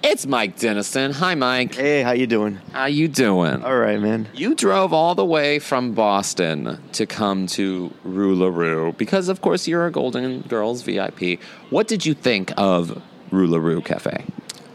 It's 0.01 0.25
Mike 0.25 0.57
Denison. 0.57 1.11
Hi, 1.11 1.35
Mike. 1.35 1.75
Hey, 1.75 2.03
how 2.03 2.13
you 2.13 2.25
doing? 2.25 2.59
How 2.71 2.85
you 2.85 3.09
doing? 3.09 3.63
All 3.65 3.77
right, 3.77 3.99
man. 3.99 4.29
You 4.33 4.55
drove 4.55 4.93
all 4.93 5.13
the 5.13 5.25
way 5.25 5.59
from 5.59 5.93
Boston 5.93 6.79
to 6.93 7.05
come 7.05 7.47
to 7.47 7.93
Rue 8.05 8.33
La 8.33 8.47
Rue 8.47 8.93
because, 8.93 9.27
of 9.27 9.41
course, 9.41 9.67
you're 9.67 9.85
a 9.85 9.91
Golden 9.91 10.41
Girls 10.43 10.83
VIP. 10.83 11.41
What 11.69 11.89
did 11.89 12.05
you 12.05 12.13
think 12.13 12.53
of 12.55 13.01
Rue 13.29 13.47
La 13.47 13.57
Rue 13.57 13.81
Cafe? 13.81 14.23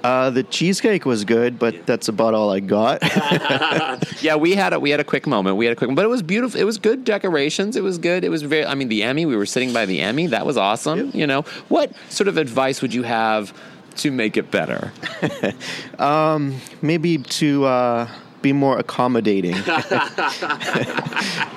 Uh, 0.06 0.30
the 0.30 0.44
cheesecake 0.44 1.04
was 1.04 1.24
good, 1.24 1.58
but 1.58 1.84
that's 1.84 2.06
about 2.06 2.32
all 2.32 2.52
I 2.52 2.60
got. 2.60 3.02
yeah, 4.22 4.36
we 4.36 4.54
had 4.54 4.72
a 4.72 4.78
we 4.78 4.90
had 4.90 5.00
a 5.00 5.04
quick 5.04 5.26
moment. 5.26 5.56
We 5.56 5.64
had 5.64 5.72
a 5.72 5.76
quick, 5.76 5.92
but 5.96 6.04
it 6.04 6.08
was 6.08 6.22
beautiful. 6.22 6.60
It 6.60 6.62
was 6.62 6.78
good 6.78 7.02
decorations. 7.02 7.74
It 7.74 7.82
was 7.82 7.98
good. 7.98 8.22
It 8.22 8.28
was 8.28 8.42
very. 8.42 8.64
I 8.64 8.76
mean, 8.76 8.88
the 8.88 9.02
Emmy. 9.02 9.26
We 9.26 9.34
were 9.34 9.46
sitting 9.46 9.72
by 9.72 9.84
the 9.84 10.00
Emmy. 10.00 10.28
That 10.28 10.46
was 10.46 10.56
awesome. 10.56 11.10
You 11.12 11.26
know, 11.26 11.42
what 11.68 11.92
sort 12.08 12.28
of 12.28 12.36
advice 12.36 12.82
would 12.82 12.94
you 12.94 13.02
have 13.02 13.52
to 13.96 14.12
make 14.12 14.36
it 14.36 14.52
better? 14.52 14.92
um, 15.98 16.60
maybe 16.82 17.18
to 17.18 17.64
uh, 17.64 18.08
be 18.46 18.52
more 18.52 18.78
accommodating. 18.78 19.54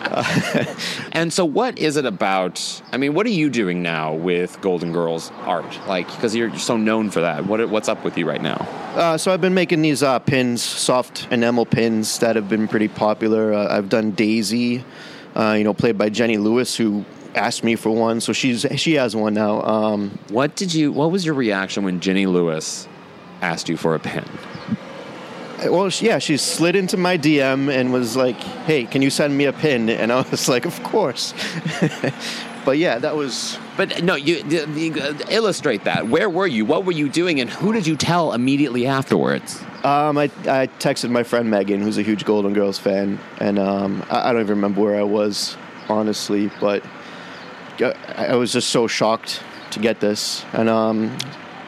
and 1.11 1.31
so, 1.31 1.45
what 1.45 1.77
is 1.77 1.97
it 1.97 2.05
about? 2.05 2.81
I 2.91 2.97
mean, 2.97 3.13
what 3.13 3.27
are 3.27 3.31
you 3.31 3.49
doing 3.49 3.83
now 3.83 4.13
with 4.13 4.59
Golden 4.61 4.91
Girls 4.91 5.31
art? 5.41 5.79
Like, 5.87 6.07
because 6.07 6.35
you're 6.35 6.57
so 6.57 6.77
known 6.77 7.11
for 7.11 7.21
that. 7.21 7.45
What 7.45 7.69
what's 7.69 7.87
up 7.89 8.03
with 8.03 8.17
you 8.17 8.27
right 8.27 8.41
now? 8.41 8.67
Uh, 8.95 9.17
so 9.17 9.31
I've 9.31 9.41
been 9.41 9.53
making 9.53 9.83
these 9.83 10.01
uh, 10.01 10.17
pins, 10.19 10.63
soft 10.63 11.27
enamel 11.31 11.65
pins 11.67 12.17
that 12.19 12.35
have 12.35 12.49
been 12.49 12.67
pretty 12.67 12.87
popular. 12.87 13.53
Uh, 13.53 13.77
I've 13.77 13.89
done 13.89 14.11
Daisy, 14.11 14.83
uh, 15.35 15.53
you 15.57 15.63
know, 15.63 15.75
played 15.75 15.97
by 15.97 16.09
Jenny 16.09 16.37
Lewis, 16.37 16.75
who 16.75 17.05
asked 17.35 17.63
me 17.63 17.75
for 17.75 17.91
one, 17.91 18.19
so 18.19 18.33
she's 18.33 18.65
she 18.77 18.93
has 18.93 19.15
one 19.15 19.35
now. 19.35 19.61
Um, 19.61 20.17
what 20.29 20.55
did 20.55 20.73
you? 20.73 20.91
What 20.91 21.11
was 21.11 21.23
your 21.23 21.35
reaction 21.35 21.83
when 21.83 21.99
Jenny 21.99 22.25
Lewis 22.25 22.87
asked 23.41 23.69
you 23.69 23.77
for 23.77 23.93
a 23.93 23.99
pin? 23.99 24.25
Well, 25.65 25.89
yeah, 25.99 26.19
she 26.19 26.37
slid 26.37 26.75
into 26.75 26.95
my 26.95 27.17
DM 27.17 27.69
and 27.73 27.91
was 27.91 28.15
like, 28.15 28.37
"Hey, 28.65 28.85
can 28.85 29.01
you 29.01 29.09
send 29.09 29.37
me 29.37 29.45
a 29.45 29.53
pin?" 29.53 29.89
And 29.99 30.11
I 30.11 30.21
was 30.29 30.47
like, 30.47 30.65
"Of 30.65 30.81
course." 30.83 31.33
but 32.65 32.77
yeah, 32.77 32.99
that 32.99 33.15
was. 33.15 33.57
But 33.75 34.03
no, 34.03 34.15
you, 34.15 34.43
you, 34.47 34.93
uh, 35.01 35.13
illustrate 35.29 35.85
that. 35.85 36.07
Where 36.07 36.29
were 36.29 36.47
you? 36.47 36.65
What 36.65 36.85
were 36.85 36.91
you 36.91 37.09
doing? 37.09 37.39
And 37.39 37.49
who 37.49 37.73
did 37.73 37.87
you 37.87 37.95
tell 37.95 38.33
immediately 38.33 38.87
afterwards? 38.87 39.61
Um, 39.83 40.17
I, 40.17 40.25
I 40.45 40.67
texted 40.79 41.09
my 41.09 41.23
friend 41.23 41.49
Megan, 41.49 41.81
who's 41.81 41.97
a 41.97 42.01
huge 42.01 42.25
Golden 42.25 42.53
Girls 42.53 42.77
fan, 42.77 43.19
and 43.39 43.57
um, 43.57 44.03
I, 44.09 44.29
I 44.29 44.33
don't 44.33 44.41
even 44.41 44.57
remember 44.57 44.81
where 44.81 44.99
I 44.99 45.03
was, 45.03 45.55
honestly, 45.87 46.51
but 46.59 46.83
I 48.17 48.35
was 48.35 48.51
just 48.51 48.69
so 48.69 48.87
shocked 48.87 49.41
to 49.71 49.79
get 49.79 50.01
this, 50.01 50.43
and 50.51 50.67
um, 50.67 51.17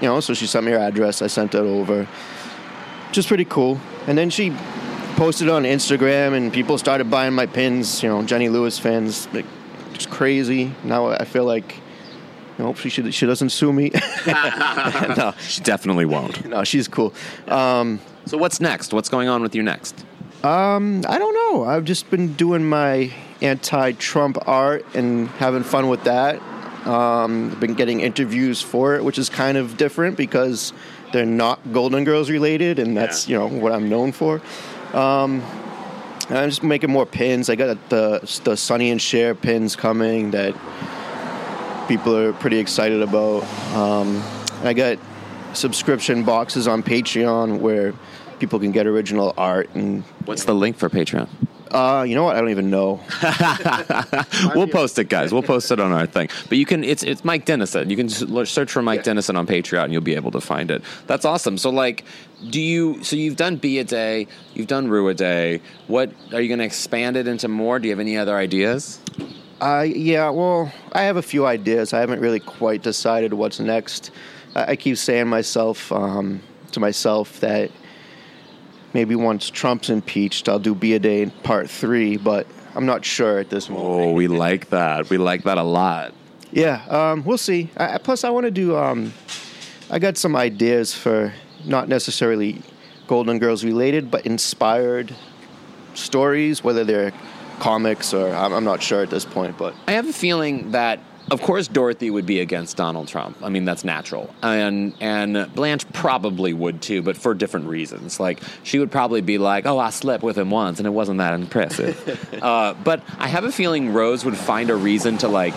you 0.01 0.07
know, 0.07 0.19
so 0.19 0.33
she 0.33 0.45
sent 0.47 0.65
me 0.65 0.73
her 0.73 0.77
address. 0.77 1.21
I 1.21 1.27
sent 1.27 1.55
it 1.55 1.59
over. 1.59 2.07
Just 3.11 3.27
pretty 3.27 3.45
cool. 3.45 3.79
And 4.07 4.17
then 4.17 4.29
she 4.29 4.51
posted 5.15 5.49
on 5.49 5.63
Instagram, 5.63 6.33
and 6.33 6.51
people 6.51 6.77
started 6.77 7.09
buying 7.11 7.33
my 7.33 7.45
pins. 7.45 8.01
You 8.01 8.09
know, 8.09 8.23
Jenny 8.23 8.49
Lewis 8.49 8.79
fans, 8.79 9.27
like, 9.33 9.45
just 9.93 10.09
crazy. 10.09 10.73
Now 10.83 11.07
I 11.07 11.25
feel 11.25 11.45
like 11.45 11.75
hope 12.57 12.77
she 12.77 12.89
should, 12.89 13.11
she 13.13 13.25
doesn't 13.25 13.49
sue 13.49 13.73
me. 13.73 13.89
no, 14.27 15.33
She 15.47 15.61
definitely 15.61 16.05
won't. 16.05 16.45
no, 16.47 16.63
she's 16.63 16.87
cool. 16.87 17.11
Um, 17.47 17.99
So 18.25 18.37
what's 18.37 18.61
next? 18.61 18.93
What's 18.93 19.09
going 19.09 19.27
on 19.27 19.41
with 19.41 19.55
you 19.55 19.63
next? 19.63 20.05
I 21.07 21.17
don't 21.17 21.33
know. 21.33 21.63
I've 21.65 21.85
just 21.85 22.09
been 22.11 22.33
doing 22.33 22.67
my 22.67 23.11
anti-Trump 23.41 24.47
art 24.47 24.85
and 24.93 25.27
having 25.29 25.63
fun 25.63 25.87
with 25.89 26.03
that. 26.03 26.39
Um, 26.87 27.49
been 27.59 27.73
getting 27.75 27.99
interviews 28.01 28.61
for 28.61 28.95
it, 28.95 29.03
which 29.03 29.17
is 29.19 29.29
kind 29.29 29.57
of 29.57 29.77
different 29.77 30.17
because 30.17 30.73
they're 31.11 31.25
not 31.25 31.59
Golden 31.71 32.03
Girls 32.03 32.29
related, 32.29 32.79
and 32.79 32.95
that's 32.95 33.27
you 33.27 33.37
know 33.37 33.47
what 33.47 33.71
I'm 33.71 33.89
known 33.89 34.11
for. 34.11 34.41
Um, 34.93 35.41
and 36.29 36.37
I'm 36.37 36.49
just 36.49 36.63
making 36.63 36.91
more 36.91 37.05
pins. 37.05 37.49
I 37.49 37.55
got 37.55 37.89
the 37.89 38.41
the 38.43 38.55
Sonny 38.55 38.91
and 38.91 39.01
Cher 39.01 39.35
pins 39.35 39.75
coming 39.75 40.31
that 40.31 40.55
people 41.87 42.15
are 42.15 42.33
pretty 42.33 42.57
excited 42.57 43.01
about. 43.01 43.43
Um, 43.73 44.23
I 44.63 44.73
got 44.73 44.97
subscription 45.53 46.23
boxes 46.23 46.67
on 46.67 46.83
Patreon 46.83 47.59
where 47.59 47.93
people 48.39 48.59
can 48.59 48.71
get 48.71 48.87
original 48.87 49.33
art 49.37 49.69
and 49.75 50.03
What's 50.25 50.45
the 50.45 50.55
link 50.55 50.77
for 50.77 50.89
Patreon? 50.89 51.27
Uh, 51.71 52.03
you 52.03 52.15
know 52.15 52.23
what? 52.23 52.35
I 52.35 52.41
don't 52.41 52.49
even 52.49 52.69
know. 52.69 52.99
we'll 54.55 54.67
post 54.67 54.99
it, 54.99 55.07
guys. 55.07 55.31
We'll 55.31 55.41
post 55.41 55.71
it 55.71 55.79
on 55.79 55.93
our 55.93 56.05
thing. 56.05 56.27
But 56.49 56.57
you 56.57 56.65
can. 56.65 56.83
It's 56.83 57.01
it's 57.01 57.23
Mike 57.23 57.45
Denison. 57.45 57.89
You 57.89 57.95
can 57.95 58.09
just 58.09 58.53
search 58.53 58.71
for 58.71 58.81
Mike 58.81 59.03
Denison 59.03 59.37
on 59.37 59.47
Patreon, 59.47 59.85
and 59.85 59.93
you'll 59.93 60.01
be 60.01 60.15
able 60.15 60.31
to 60.31 60.41
find 60.41 60.69
it. 60.69 60.83
That's 61.07 61.23
awesome. 61.23 61.57
So 61.57 61.69
like, 61.69 62.03
do 62.49 62.59
you? 62.59 63.01
So 63.03 63.15
you've 63.15 63.37
done 63.37 63.55
Bea 63.55 63.79
a 63.79 63.83
Day. 63.85 64.27
You've 64.53 64.67
done 64.67 64.89
Rue 64.89 65.07
a 65.07 65.13
Day. 65.13 65.61
What 65.87 66.11
are 66.33 66.41
you 66.41 66.49
going 66.49 66.59
to 66.59 66.65
expand 66.65 67.15
it 67.15 67.25
into 67.25 67.47
more? 67.47 67.79
Do 67.79 67.87
you 67.87 67.93
have 67.93 68.01
any 68.01 68.17
other 68.17 68.35
ideas? 68.35 68.99
Uh, 69.61 69.85
yeah, 69.87 70.29
well, 70.29 70.73
I 70.91 71.03
have 71.03 71.17
a 71.17 71.21
few 71.21 71.45
ideas. 71.45 71.93
I 71.93 71.99
haven't 71.99 72.19
really 72.19 72.39
quite 72.39 72.81
decided 72.81 73.33
what's 73.33 73.59
next. 73.59 74.11
I, 74.55 74.71
I 74.71 74.75
keep 74.75 74.97
saying 74.97 75.27
myself 75.27 75.91
um, 75.91 76.41
to 76.71 76.79
myself 76.79 77.39
that 77.39 77.71
maybe 78.93 79.15
once 79.15 79.49
Trump's 79.49 79.89
impeached, 79.89 80.47
I'll 80.49 80.59
do 80.59 80.75
Bea 80.75 80.93
a 80.95 80.99
Day 80.99 81.21
in 81.21 81.31
Part 81.31 81.69
Three, 81.69 82.17
but 82.17 82.47
I'm 82.75 82.85
not 82.85 83.03
sure 83.05 83.39
at 83.39 83.49
this 83.49 83.69
moment. 83.69 83.89
Oh, 83.89 84.11
we 84.13 84.27
like 84.27 84.69
that. 84.69 85.09
We 85.09 85.17
like 85.17 85.43
that 85.43 85.57
a 85.57 85.63
lot. 85.63 86.13
Yeah, 86.51 86.83
um, 86.89 87.23
we'll 87.23 87.37
see. 87.37 87.69
I, 87.77 87.95
I- 87.95 87.97
plus, 87.97 88.23
I 88.23 88.29
want 88.29 88.45
to 88.45 88.51
do. 88.51 88.75
Um, 88.77 89.13
I 89.89 89.99
got 89.99 90.17
some 90.17 90.35
ideas 90.35 90.93
for 90.93 91.33
not 91.65 91.87
necessarily 91.89 92.61
Golden 93.07 93.39
Girls 93.39 93.63
related, 93.65 94.09
but 94.09 94.25
inspired 94.25 95.13
stories, 95.93 96.63
whether 96.63 96.83
they're 96.83 97.11
comics 97.59 98.13
or 98.13 98.29
I'm, 98.33 98.53
I'm 98.53 98.63
not 98.63 98.81
sure 98.81 99.01
at 99.03 99.09
this 99.09 99.25
point. 99.25 99.57
But 99.57 99.75
I 99.87 99.91
have 99.93 100.07
a 100.07 100.13
feeling 100.13 100.71
that, 100.71 100.99
of 101.31 101.41
course, 101.41 101.69
Dorothy 101.69 102.11
would 102.11 102.25
be 102.25 102.41
against 102.41 102.75
Donald 102.75 103.07
Trump. 103.07 103.37
I 103.41 103.47
mean, 103.47 103.63
that's 103.63 103.85
natural, 103.85 104.35
and 104.43 104.93
and 104.99 105.49
Blanche 105.55 105.91
probably 105.93 106.51
would 106.51 106.81
too, 106.81 107.01
but 107.01 107.15
for 107.15 107.33
different 107.33 107.67
reasons. 107.67 108.19
Like 108.19 108.41
she 108.63 108.79
would 108.79 108.91
probably 108.91 109.21
be 109.21 109.37
like, 109.37 109.65
"Oh, 109.65 109.79
I 109.79 109.91
slept 109.91 110.23
with 110.23 110.37
him 110.37 110.51
once, 110.51 110.79
and 110.79 110.85
it 110.85 110.91
wasn't 110.91 111.19
that 111.19 111.33
impressive." 111.33 112.39
uh, 112.43 112.73
but 112.83 113.01
I 113.17 113.29
have 113.29 113.45
a 113.45 113.51
feeling 113.51 113.93
Rose 113.93 114.25
would 114.25 114.37
find 114.37 114.69
a 114.69 114.75
reason 114.75 115.17
to 115.19 115.29
like 115.29 115.55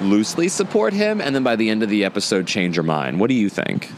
loosely 0.00 0.48
support 0.48 0.94
him, 0.94 1.20
and 1.20 1.34
then 1.34 1.42
by 1.42 1.56
the 1.56 1.68
end 1.68 1.82
of 1.82 1.90
the 1.90 2.04
episode, 2.04 2.46
change 2.46 2.76
her 2.76 2.82
mind. 2.82 3.20
What 3.20 3.28
do 3.28 3.34
you 3.34 3.50
think? 3.50 3.90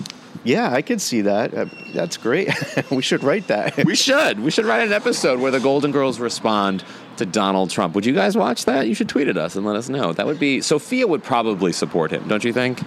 yeah, 0.45 0.71
I 0.71 0.83
could 0.83 1.01
see 1.01 1.23
that. 1.23 1.55
Uh, 1.55 1.67
that's 1.95 2.17
great. 2.19 2.51
we 2.91 3.03
should 3.03 3.25
write 3.25 3.49
that. 3.49 3.85
We 3.85 3.97
should. 3.97 4.41
We 4.41 4.51
should 4.51 4.67
write 4.67 4.87
an 4.87 4.93
episode 4.93 5.41
where 5.41 5.51
the 5.51 5.61
Golden 5.61 5.91
Girls 5.91 6.21
respond 6.21 6.85
to 7.19 7.27
Donald 7.27 7.71
Trump. 7.71 7.95
Would 7.95 8.07
you 8.07 8.15
guys 8.15 8.37
watch 8.37 8.65
that? 8.65 8.87
You 8.87 8.95
should 8.95 9.09
tweet 9.09 9.29
at 9.29 9.37
us 9.37 9.57
and 9.57 9.65
let 9.65 9.77
us 9.77 9.89
know. 9.89 10.13
That 10.13 10.27
would 10.27 10.39
be 10.39 10.61
Sophia 10.61 11.07
would 11.07 11.23
probably 11.23 11.73
support 11.73 12.11
him, 12.11 12.27
don't 12.29 12.45
you 12.45 12.53
think? 12.53 12.81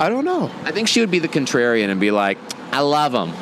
I 0.00 0.08
don't 0.08 0.24
know. 0.24 0.50
I 0.64 0.70
think 0.70 0.88
she 0.88 1.00
would 1.00 1.10
be 1.10 1.18
the 1.18 1.28
contrarian 1.28 1.88
and 1.88 2.00
be 2.00 2.10
like, 2.10 2.38
"I 2.72 2.80
love 2.80 3.12
him." 3.12 3.32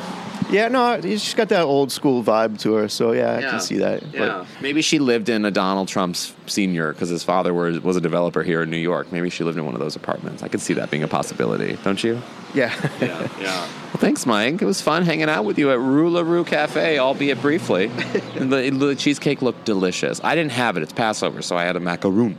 Yeah, 0.49 0.67
no, 0.69 0.99
she's 1.01 1.33
got 1.33 1.49
that 1.49 1.63
old 1.63 1.91
school 1.91 2.23
vibe 2.23 2.59
to 2.59 2.73
her. 2.73 2.87
So 2.87 3.11
yeah, 3.11 3.35
I 3.35 3.41
can 3.41 3.59
see 3.59 3.77
that. 3.77 4.03
Yeah. 4.13 4.45
Maybe 4.61 4.81
she 4.81 4.99
lived 4.99 5.29
in 5.29 5.45
a 5.45 5.51
Donald 5.51 5.87
Trump's 5.87 6.33
senior 6.45 6.93
because 6.93 7.09
his 7.09 7.23
father 7.23 7.53
was, 7.53 7.79
was 7.81 7.97
a 7.97 8.01
developer 8.01 8.43
here 8.43 8.63
in 8.63 8.69
New 8.69 8.77
York. 8.77 9.11
Maybe 9.11 9.29
she 9.29 9.43
lived 9.43 9.57
in 9.57 9.65
one 9.65 9.73
of 9.73 9.79
those 9.79 9.95
apartments. 9.95 10.43
I 10.43 10.47
could 10.47 10.61
see 10.61 10.73
that 10.75 10.89
being 10.89 11.03
a 11.03 11.07
possibility, 11.07 11.77
don't 11.83 12.01
you? 12.03 12.21
Yeah, 12.53 12.73
Yeah, 13.01 13.27
yeah. 13.39 13.67
Well, 13.87 13.97
thanks, 13.97 14.25
Mike. 14.25 14.61
It 14.61 14.65
was 14.65 14.81
fun 14.81 15.03
hanging 15.03 15.29
out 15.29 15.45
with 15.45 15.57
you 15.57 15.71
at 15.71 15.79
Rue 15.79 16.09
La 16.09 16.21
Rue 16.21 16.43
Cafe, 16.43 16.97
albeit 16.97 17.41
briefly. 17.41 17.87
the, 18.35 18.69
the 18.69 18.95
cheesecake 18.95 19.41
looked 19.41 19.65
delicious. 19.65 20.21
I 20.23 20.35
didn't 20.35 20.53
have 20.53 20.77
it; 20.77 20.83
it's 20.83 20.93
Passover, 20.93 21.41
so 21.41 21.57
I 21.57 21.63
had 21.63 21.75
a 21.75 21.79
macaroon. 21.79 22.37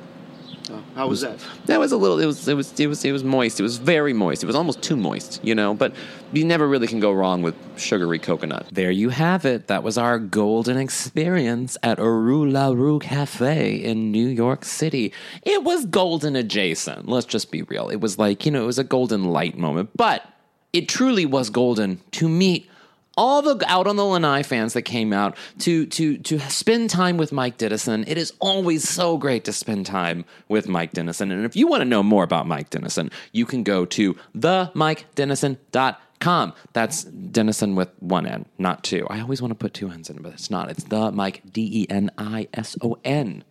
How 0.99 1.07
was 1.07 1.21
that? 1.21 1.39
That 1.67 1.79
was 1.79 1.93
a 1.93 1.97
little. 1.97 2.19
It 2.19 2.27
was. 2.27 2.49
It 2.49 2.55
was. 2.55 2.81
It 2.81 2.89
was. 2.89 3.05
It 3.05 3.13
was 3.13 3.23
moist. 3.23 3.61
It 3.61 3.63
was 3.63 3.79
very 3.79 4.13
moist. 4.13 4.43
It 4.43 4.47
was 4.47 4.57
almost 4.57 4.83
too 4.83 4.97
moist, 4.97 5.39
you 5.45 5.55
know. 5.55 5.73
But 5.73 5.95
you 6.33 6.45
never 6.45 6.67
really 6.67 6.89
can 6.89 6.99
go 6.99 7.13
wrong 7.13 7.41
with 7.41 7.55
sugary 7.79 8.19
coconut. 8.19 8.67
There 8.73 8.91
you 8.91 9.11
have 9.11 9.45
it. 9.45 9.69
That 9.69 9.85
was 9.85 9.97
our 9.97 10.19
golden 10.19 10.77
experience 10.77 11.77
at 11.85 12.01
Rue 12.01 12.51
La 12.51 12.71
Rue 12.71 12.99
Cafe 12.99 13.77
in 13.77 14.11
New 14.11 14.27
York 14.27 14.65
City. 14.65 15.13
It 15.45 15.63
was 15.63 15.87
golden 15.87 16.35
adjacent. 16.35 17.09
Let's 17.09 17.27
just 17.27 17.53
be 17.53 17.63
real. 17.63 17.91
It 17.91 18.01
was 18.01 18.19
like 18.19 18.45
you 18.45 18.51
know, 18.51 18.65
it 18.65 18.67
was 18.67 18.81
a 18.81 18.85
golden 18.85 19.27
light 19.27 19.57
moment, 19.57 19.91
but 19.95 20.25
it 20.73 20.89
truly 20.89 21.25
was 21.25 21.49
golden 21.49 22.01
to 22.11 22.29
meet 22.29 22.69
all 23.19 23.43
the 23.43 23.63
out 23.69 23.87
on 23.89 23.97
the 23.97 24.05
lanai 24.05 24.45
fans 24.45 24.75
that 24.75 24.83
came 24.83 25.13
out 25.13 25.37
to 25.59 25.87
to 25.87 26.19
to 26.19 26.39
spend 26.39 26.89
time 26.89 27.17
with 27.17 27.33
Mike 27.33 27.59
Denison. 27.59 28.05
It 28.07 28.17
is 28.17 28.33
always 28.39 28.89
so 28.89 29.19
great 29.19 29.43
to 29.45 29.53
spend 29.53 29.87
time 29.87 30.25
with 30.49 30.69
Mike 30.69 30.93
Denison. 30.93 31.33
And 31.33 31.45
if 31.45 31.57
you 31.57 31.67
want 31.67 31.81
to 31.81 31.85
know 31.85 32.05
more 32.05 32.23
about 32.23 32.47
Mike 32.47 32.71
Denison, 32.71 33.11
you 33.33 33.45
can 33.45 33.65
go 33.65 33.85
to 33.87 34.15
themikeDenison.com. 34.37 36.53
That's 36.73 37.05
Denison 37.05 37.75
with 37.75 37.91
one 37.99 38.27
N, 38.27 38.47
not 38.57 38.85
two. 38.85 39.07
I 39.11 39.21
always 39.21 39.43
want 39.43 39.51
to 39.51 39.57
put 39.57 39.75
two 39.75 39.91
N's 39.91 40.09
in 40.09 40.17
it, 40.17 40.23
but 40.23 40.33
it's 40.33 40.51
not. 40.51 40.71
It's 40.71 40.85
the 40.85 41.11
Mike 41.11 41.43
D 41.53 41.83
E 41.83 41.87
N 41.91 42.13
I 42.17 42.47
S 42.55 42.77
O 42.83 42.99
N 43.05 43.43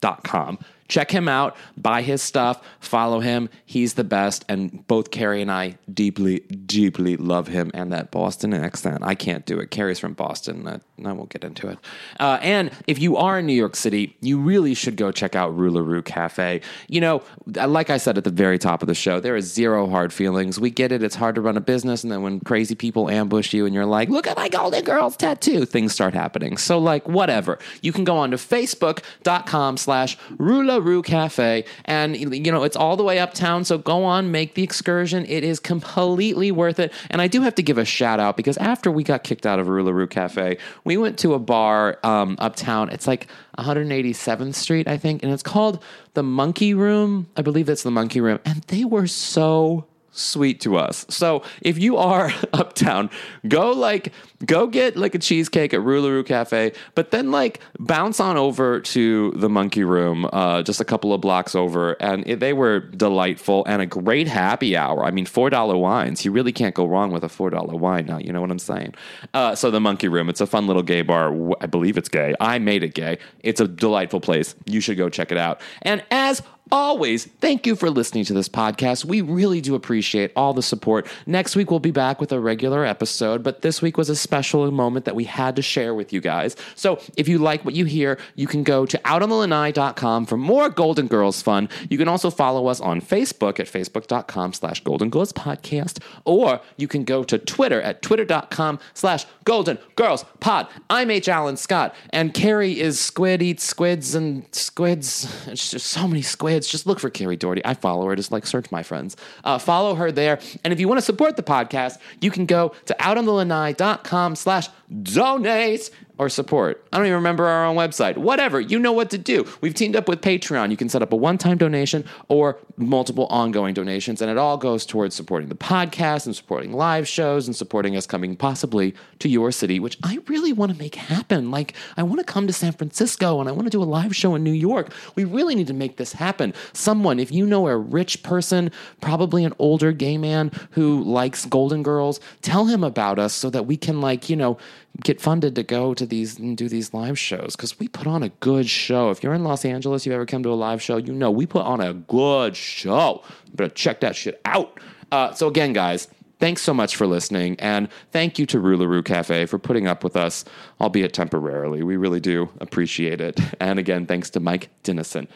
dot 0.00 0.24
com. 0.24 0.58
Check 0.92 1.10
him 1.10 1.26
out, 1.26 1.56
buy 1.78 2.02
his 2.02 2.20
stuff, 2.20 2.62
follow 2.78 3.20
him. 3.20 3.48
He's 3.64 3.94
the 3.94 4.04
best. 4.04 4.44
And 4.46 4.86
both 4.88 5.10
Carrie 5.10 5.40
and 5.40 5.50
I 5.50 5.78
deeply, 5.90 6.40
deeply 6.40 7.16
love 7.16 7.48
him 7.48 7.70
and 7.72 7.90
that 7.94 8.10
Boston 8.10 8.52
accent. 8.52 8.98
I 9.02 9.14
can't 9.14 9.46
do 9.46 9.58
it. 9.58 9.70
Carrie's 9.70 9.98
from 9.98 10.12
Boston. 10.12 10.68
I, 10.68 10.80
I 11.02 11.12
won't 11.12 11.30
get 11.30 11.44
into 11.44 11.68
it. 11.68 11.78
Uh, 12.20 12.38
and 12.42 12.70
if 12.86 12.98
you 12.98 13.16
are 13.16 13.38
in 13.38 13.46
New 13.46 13.54
York 13.54 13.74
City, 13.74 14.18
you 14.20 14.38
really 14.38 14.74
should 14.74 14.96
go 14.96 15.10
check 15.10 15.34
out 15.34 15.56
Rue 15.56 16.02
Cafe. 16.02 16.60
You 16.88 17.00
know, 17.00 17.22
like 17.46 17.88
I 17.88 17.96
said 17.96 18.18
at 18.18 18.24
the 18.24 18.30
very 18.30 18.58
top 18.58 18.82
of 18.82 18.86
the 18.86 18.94
show, 18.94 19.18
there 19.18 19.34
is 19.34 19.50
zero 19.50 19.88
hard 19.88 20.12
feelings. 20.12 20.60
We 20.60 20.68
get 20.68 20.92
it. 20.92 21.02
It's 21.02 21.14
hard 21.14 21.36
to 21.36 21.40
run 21.40 21.56
a 21.56 21.62
business. 21.62 22.02
And 22.02 22.12
then 22.12 22.20
when 22.20 22.40
crazy 22.40 22.74
people 22.74 23.08
ambush 23.08 23.54
you 23.54 23.64
and 23.64 23.74
you're 23.74 23.86
like, 23.86 24.10
look 24.10 24.26
at 24.26 24.36
my 24.36 24.50
Golden 24.50 24.84
Girls 24.84 25.16
tattoo, 25.16 25.64
things 25.64 25.94
start 25.94 26.12
happening. 26.12 26.58
So, 26.58 26.78
like, 26.78 27.08
whatever. 27.08 27.58
You 27.80 27.94
can 27.94 28.04
go 28.04 28.18
on 28.18 28.32
to 28.32 28.36
facebook.com 28.36 29.78
slash 29.78 30.18
Rue 30.36 30.66
Rue 30.82 31.02
Cafe. 31.02 31.64
And, 31.84 32.16
you 32.16 32.52
know, 32.52 32.64
it's 32.64 32.76
all 32.76 32.96
the 32.96 33.04
way 33.04 33.18
uptown. 33.18 33.64
So 33.64 33.78
go 33.78 34.04
on, 34.04 34.30
make 34.30 34.54
the 34.54 34.62
excursion. 34.62 35.24
It 35.26 35.44
is 35.44 35.60
completely 35.60 36.50
worth 36.50 36.78
it. 36.78 36.92
And 37.10 37.22
I 37.22 37.28
do 37.28 37.42
have 37.42 37.54
to 37.56 37.62
give 37.62 37.78
a 37.78 37.84
shout 37.84 38.20
out 38.20 38.36
because 38.36 38.56
after 38.58 38.90
we 38.90 39.02
got 39.02 39.24
kicked 39.24 39.46
out 39.46 39.58
of 39.58 39.68
Rue 39.68 39.82
Rue 39.90 40.06
Cafe, 40.06 40.58
we 40.84 40.96
went 40.96 41.18
to 41.20 41.34
a 41.34 41.38
bar 41.38 41.98
um, 42.02 42.36
uptown. 42.38 42.90
It's 42.90 43.06
like 43.06 43.28
187th 43.58 44.54
Street, 44.54 44.88
I 44.88 44.98
think. 44.98 45.22
And 45.22 45.32
it's 45.32 45.42
called 45.42 45.82
the 46.14 46.22
Monkey 46.22 46.74
Room. 46.74 47.28
I 47.36 47.42
believe 47.42 47.66
that's 47.66 47.82
the 47.82 47.90
Monkey 47.90 48.20
Room. 48.20 48.40
And 48.44 48.62
they 48.64 48.84
were 48.84 49.06
so 49.06 49.86
sweet 50.12 50.60
to 50.60 50.76
us. 50.76 51.04
So 51.08 51.42
if 51.60 51.78
you 51.78 51.96
are 51.96 52.32
uptown, 52.52 53.10
go 53.48 53.72
like 53.72 54.12
go 54.44 54.66
get 54.66 54.96
like 54.96 55.14
a 55.14 55.18
cheesecake 55.18 55.72
at 55.72 55.82
Rue 55.82 56.22
Cafe, 56.22 56.72
but 56.94 57.10
then 57.10 57.30
like 57.30 57.60
bounce 57.78 58.20
on 58.20 58.36
over 58.36 58.80
to 58.80 59.30
the 59.32 59.48
Monkey 59.48 59.84
Room, 59.84 60.28
uh, 60.32 60.62
just 60.62 60.80
a 60.80 60.84
couple 60.84 61.12
of 61.12 61.20
blocks 61.20 61.54
over, 61.54 61.92
and 62.00 62.26
it, 62.26 62.40
they 62.40 62.52
were 62.52 62.80
delightful 62.80 63.64
and 63.66 63.80
a 63.80 63.86
great 63.86 64.28
happy 64.28 64.76
hour. 64.76 65.04
I 65.04 65.10
mean, 65.10 65.26
four 65.26 65.50
dollar 65.50 65.76
wines. 65.76 66.24
You 66.24 66.32
really 66.32 66.52
can't 66.52 66.74
go 66.74 66.86
wrong 66.86 67.10
with 67.10 67.24
a 67.24 67.28
four 67.28 67.50
dollar 67.50 67.76
wine 67.76 68.06
now. 68.06 68.18
You 68.18 68.32
know 68.32 68.40
what 68.40 68.50
I'm 68.50 68.58
saying? 68.58 68.94
Uh, 69.34 69.54
so 69.54 69.70
the 69.70 69.80
Monkey 69.80 70.08
Room, 70.08 70.28
it's 70.28 70.40
a 70.40 70.46
fun 70.46 70.66
little 70.66 70.82
gay 70.82 71.02
bar. 71.02 71.34
I 71.60 71.66
believe 71.66 71.96
it's 71.96 72.08
gay. 72.08 72.34
I 72.40 72.58
made 72.58 72.82
it 72.82 72.94
gay. 72.94 73.18
It's 73.40 73.60
a 73.60 73.68
delightful 73.68 74.20
place. 74.20 74.54
You 74.66 74.80
should 74.80 74.98
go 74.98 75.08
check 75.08 75.32
it 75.32 75.38
out. 75.38 75.60
And 75.82 76.04
as 76.10 76.42
always, 76.72 77.26
thank 77.26 77.66
you 77.66 77.76
for 77.76 77.90
listening 77.90 78.24
to 78.24 78.32
this 78.32 78.48
podcast. 78.48 79.04
We 79.04 79.20
really 79.20 79.60
do 79.60 79.74
appreciate 79.74 80.32
all 80.34 80.54
the 80.54 80.62
support. 80.62 81.06
Next 81.26 81.54
week, 81.54 81.70
we'll 81.70 81.80
be 81.80 81.90
back 81.90 82.18
with 82.20 82.32
a 82.32 82.40
regular 82.40 82.84
episode, 82.84 83.42
but 83.42 83.60
this 83.60 83.82
week 83.82 83.98
was 83.98 84.08
a 84.08 84.16
special 84.16 84.68
moment 84.72 85.04
that 85.04 85.14
we 85.14 85.24
had 85.24 85.54
to 85.56 85.62
share 85.62 85.94
with 85.94 86.12
you 86.12 86.20
guys. 86.20 86.56
So 86.74 86.98
if 87.16 87.28
you 87.28 87.38
like 87.38 87.64
what 87.64 87.74
you 87.74 87.84
hear, 87.84 88.18
you 88.34 88.46
can 88.46 88.64
go 88.64 88.86
to 88.86 88.98
outonthelanai.com 88.98 90.26
for 90.26 90.36
more 90.38 90.70
Golden 90.70 91.06
Girls 91.06 91.42
fun. 91.42 91.68
You 91.90 91.98
can 91.98 92.08
also 92.08 92.30
follow 92.30 92.66
us 92.66 92.80
on 92.80 93.00
Facebook 93.02 93.60
at 93.60 93.66
facebook.com 93.66 94.54
slash 94.54 94.82
Golden 94.82 95.10
Girls 95.10 95.32
Podcast, 95.32 96.02
or 96.24 96.60
you 96.78 96.88
can 96.88 97.04
go 97.04 97.22
to 97.22 97.38
Twitter 97.38 97.82
at 97.82 98.00
twitter.com 98.00 98.78
slash 98.94 99.26
Golden 99.44 99.78
Girls 99.96 100.24
Pod. 100.40 100.68
I'm 100.88 101.10
H. 101.10 101.28
Allen 101.28 101.58
Scott, 101.58 101.94
and 102.10 102.32
Carrie 102.32 102.80
is 102.80 102.98
Squid 102.98 103.42
Eats 103.42 103.62
Squids 103.62 104.14
and 104.14 104.46
Squids. 104.54 105.46
It's 105.48 105.70
just 105.70 105.86
so 105.88 106.08
many 106.08 106.22
squids. 106.22 106.61
Kids, 106.62 106.70
just 106.70 106.86
look 106.86 107.00
for 107.00 107.10
Carrie 107.10 107.36
Doherty. 107.36 107.64
I 107.64 107.74
follow 107.74 108.06
her. 108.06 108.16
Just 108.16 108.32
like 108.32 108.46
search 108.46 108.70
my 108.70 108.82
friends. 108.82 109.16
Uh, 109.44 109.58
follow 109.58 109.94
her 109.94 110.12
there. 110.12 110.38
And 110.64 110.72
if 110.72 110.80
you 110.80 110.88
want 110.88 110.98
to 110.98 111.04
support 111.04 111.36
the 111.36 111.42
podcast, 111.42 111.98
you 112.20 112.30
can 112.30 112.46
go 112.46 112.74
to 112.86 112.96
outonthelanai.com 112.98 114.36
slash 114.36 114.68
donate 115.02 115.90
or 116.22 116.28
support. 116.28 116.84
I 116.92 116.98
don't 116.98 117.06
even 117.06 117.16
remember 117.16 117.46
our 117.46 117.66
own 117.66 117.76
website. 117.76 118.16
Whatever. 118.16 118.60
You 118.60 118.78
know 118.78 118.92
what 118.92 119.10
to 119.10 119.18
do. 119.18 119.44
We've 119.60 119.74
teamed 119.74 119.96
up 119.96 120.08
with 120.08 120.20
Patreon. 120.20 120.70
You 120.70 120.76
can 120.76 120.88
set 120.88 121.02
up 121.02 121.12
a 121.12 121.16
one 121.16 121.36
time 121.36 121.58
donation 121.58 122.04
or 122.28 122.58
multiple 122.76 123.26
ongoing 123.26 123.74
donations, 123.74 124.22
and 124.22 124.30
it 124.30 124.38
all 124.38 124.56
goes 124.56 124.86
towards 124.86 125.16
supporting 125.16 125.48
the 125.48 125.56
podcast 125.56 126.26
and 126.26 126.36
supporting 126.36 126.72
live 126.72 127.08
shows 127.08 127.48
and 127.48 127.56
supporting 127.56 127.96
us 127.96 128.06
coming 128.06 128.36
possibly 128.36 128.94
to 129.18 129.28
your 129.28 129.50
city, 129.50 129.80
which 129.80 129.98
I 130.04 130.20
really 130.28 130.52
want 130.52 130.70
to 130.70 130.78
make 130.78 130.94
happen. 130.94 131.50
Like, 131.50 131.74
I 131.96 132.04
want 132.04 132.20
to 132.20 132.24
come 132.24 132.46
to 132.46 132.52
San 132.52 132.72
Francisco 132.72 133.40
and 133.40 133.48
I 133.48 133.52
want 133.52 133.64
to 133.64 133.70
do 133.70 133.82
a 133.82 133.84
live 133.84 134.14
show 134.14 134.36
in 134.36 134.44
New 134.44 134.52
York. 134.52 134.92
We 135.16 135.24
really 135.24 135.56
need 135.56 135.66
to 135.66 135.74
make 135.74 135.96
this 135.96 136.12
happen. 136.12 136.54
Someone, 136.72 137.18
if 137.18 137.32
you 137.32 137.46
know 137.46 137.66
a 137.66 137.76
rich 137.76 138.22
person, 138.22 138.70
probably 139.00 139.44
an 139.44 139.54
older 139.58 139.90
gay 139.90 140.18
man 140.18 140.52
who 140.70 141.02
likes 141.02 141.46
Golden 141.46 141.82
Girls, 141.82 142.20
tell 142.42 142.66
him 142.66 142.84
about 142.84 143.18
us 143.18 143.34
so 143.34 143.50
that 143.50 143.66
we 143.66 143.76
can, 143.76 144.00
like, 144.00 144.30
you 144.30 144.36
know, 144.36 144.56
get 145.02 145.20
funded 145.20 145.54
to 145.54 145.62
go 145.62 145.94
to 145.94 146.04
these 146.04 146.38
and 146.38 146.56
do 146.56 146.68
these 146.68 146.92
live 146.92 147.18
shows 147.18 147.56
because 147.56 147.78
we 147.78 147.88
put 147.88 148.06
on 148.06 148.22
a 148.22 148.28
good 148.28 148.68
show. 148.68 149.10
If 149.10 149.22
you're 149.22 149.34
in 149.34 149.44
Los 149.44 149.64
Angeles, 149.64 150.04
you've 150.04 150.14
ever 150.14 150.26
come 150.26 150.42
to 150.42 150.50
a 150.50 150.54
live 150.54 150.82
show, 150.82 150.96
you 150.96 151.12
know 151.12 151.30
we 151.30 151.46
put 151.46 151.64
on 151.64 151.80
a 151.80 151.94
good 151.94 152.56
show. 152.56 153.22
You 153.46 153.52
better 153.54 153.74
check 153.74 154.00
that 154.00 154.14
shit 154.14 154.40
out. 154.44 154.78
Uh, 155.10 155.32
so 155.32 155.48
again, 155.48 155.72
guys, 155.72 156.08
thanks 156.38 156.62
so 156.62 156.74
much 156.74 156.96
for 156.96 157.06
listening, 157.06 157.58
and 157.60 157.88
thank 158.10 158.38
you 158.38 158.46
to 158.46 158.58
Rue 158.58 158.76
La 158.76 158.86
Rue 158.86 159.02
Cafe 159.02 159.46
for 159.46 159.58
putting 159.58 159.86
up 159.86 160.02
with 160.04 160.16
us, 160.16 160.44
albeit 160.80 161.12
temporarily. 161.12 161.82
We 161.82 161.96
really 161.96 162.20
do 162.20 162.50
appreciate 162.60 163.20
it. 163.20 163.40
And 163.60 163.78
again, 163.78 164.06
thanks 164.06 164.28
to 164.30 164.40
Mike 164.40 164.70
Denison. 164.82 165.28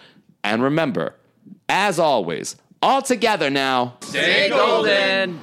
And 0.43 0.63
remember, 0.63 1.15
as 1.69 1.99
always, 1.99 2.57
all 2.83 3.03
together 3.03 3.51
now. 3.51 3.97
Stay 4.01 4.49
golden. 4.49 5.39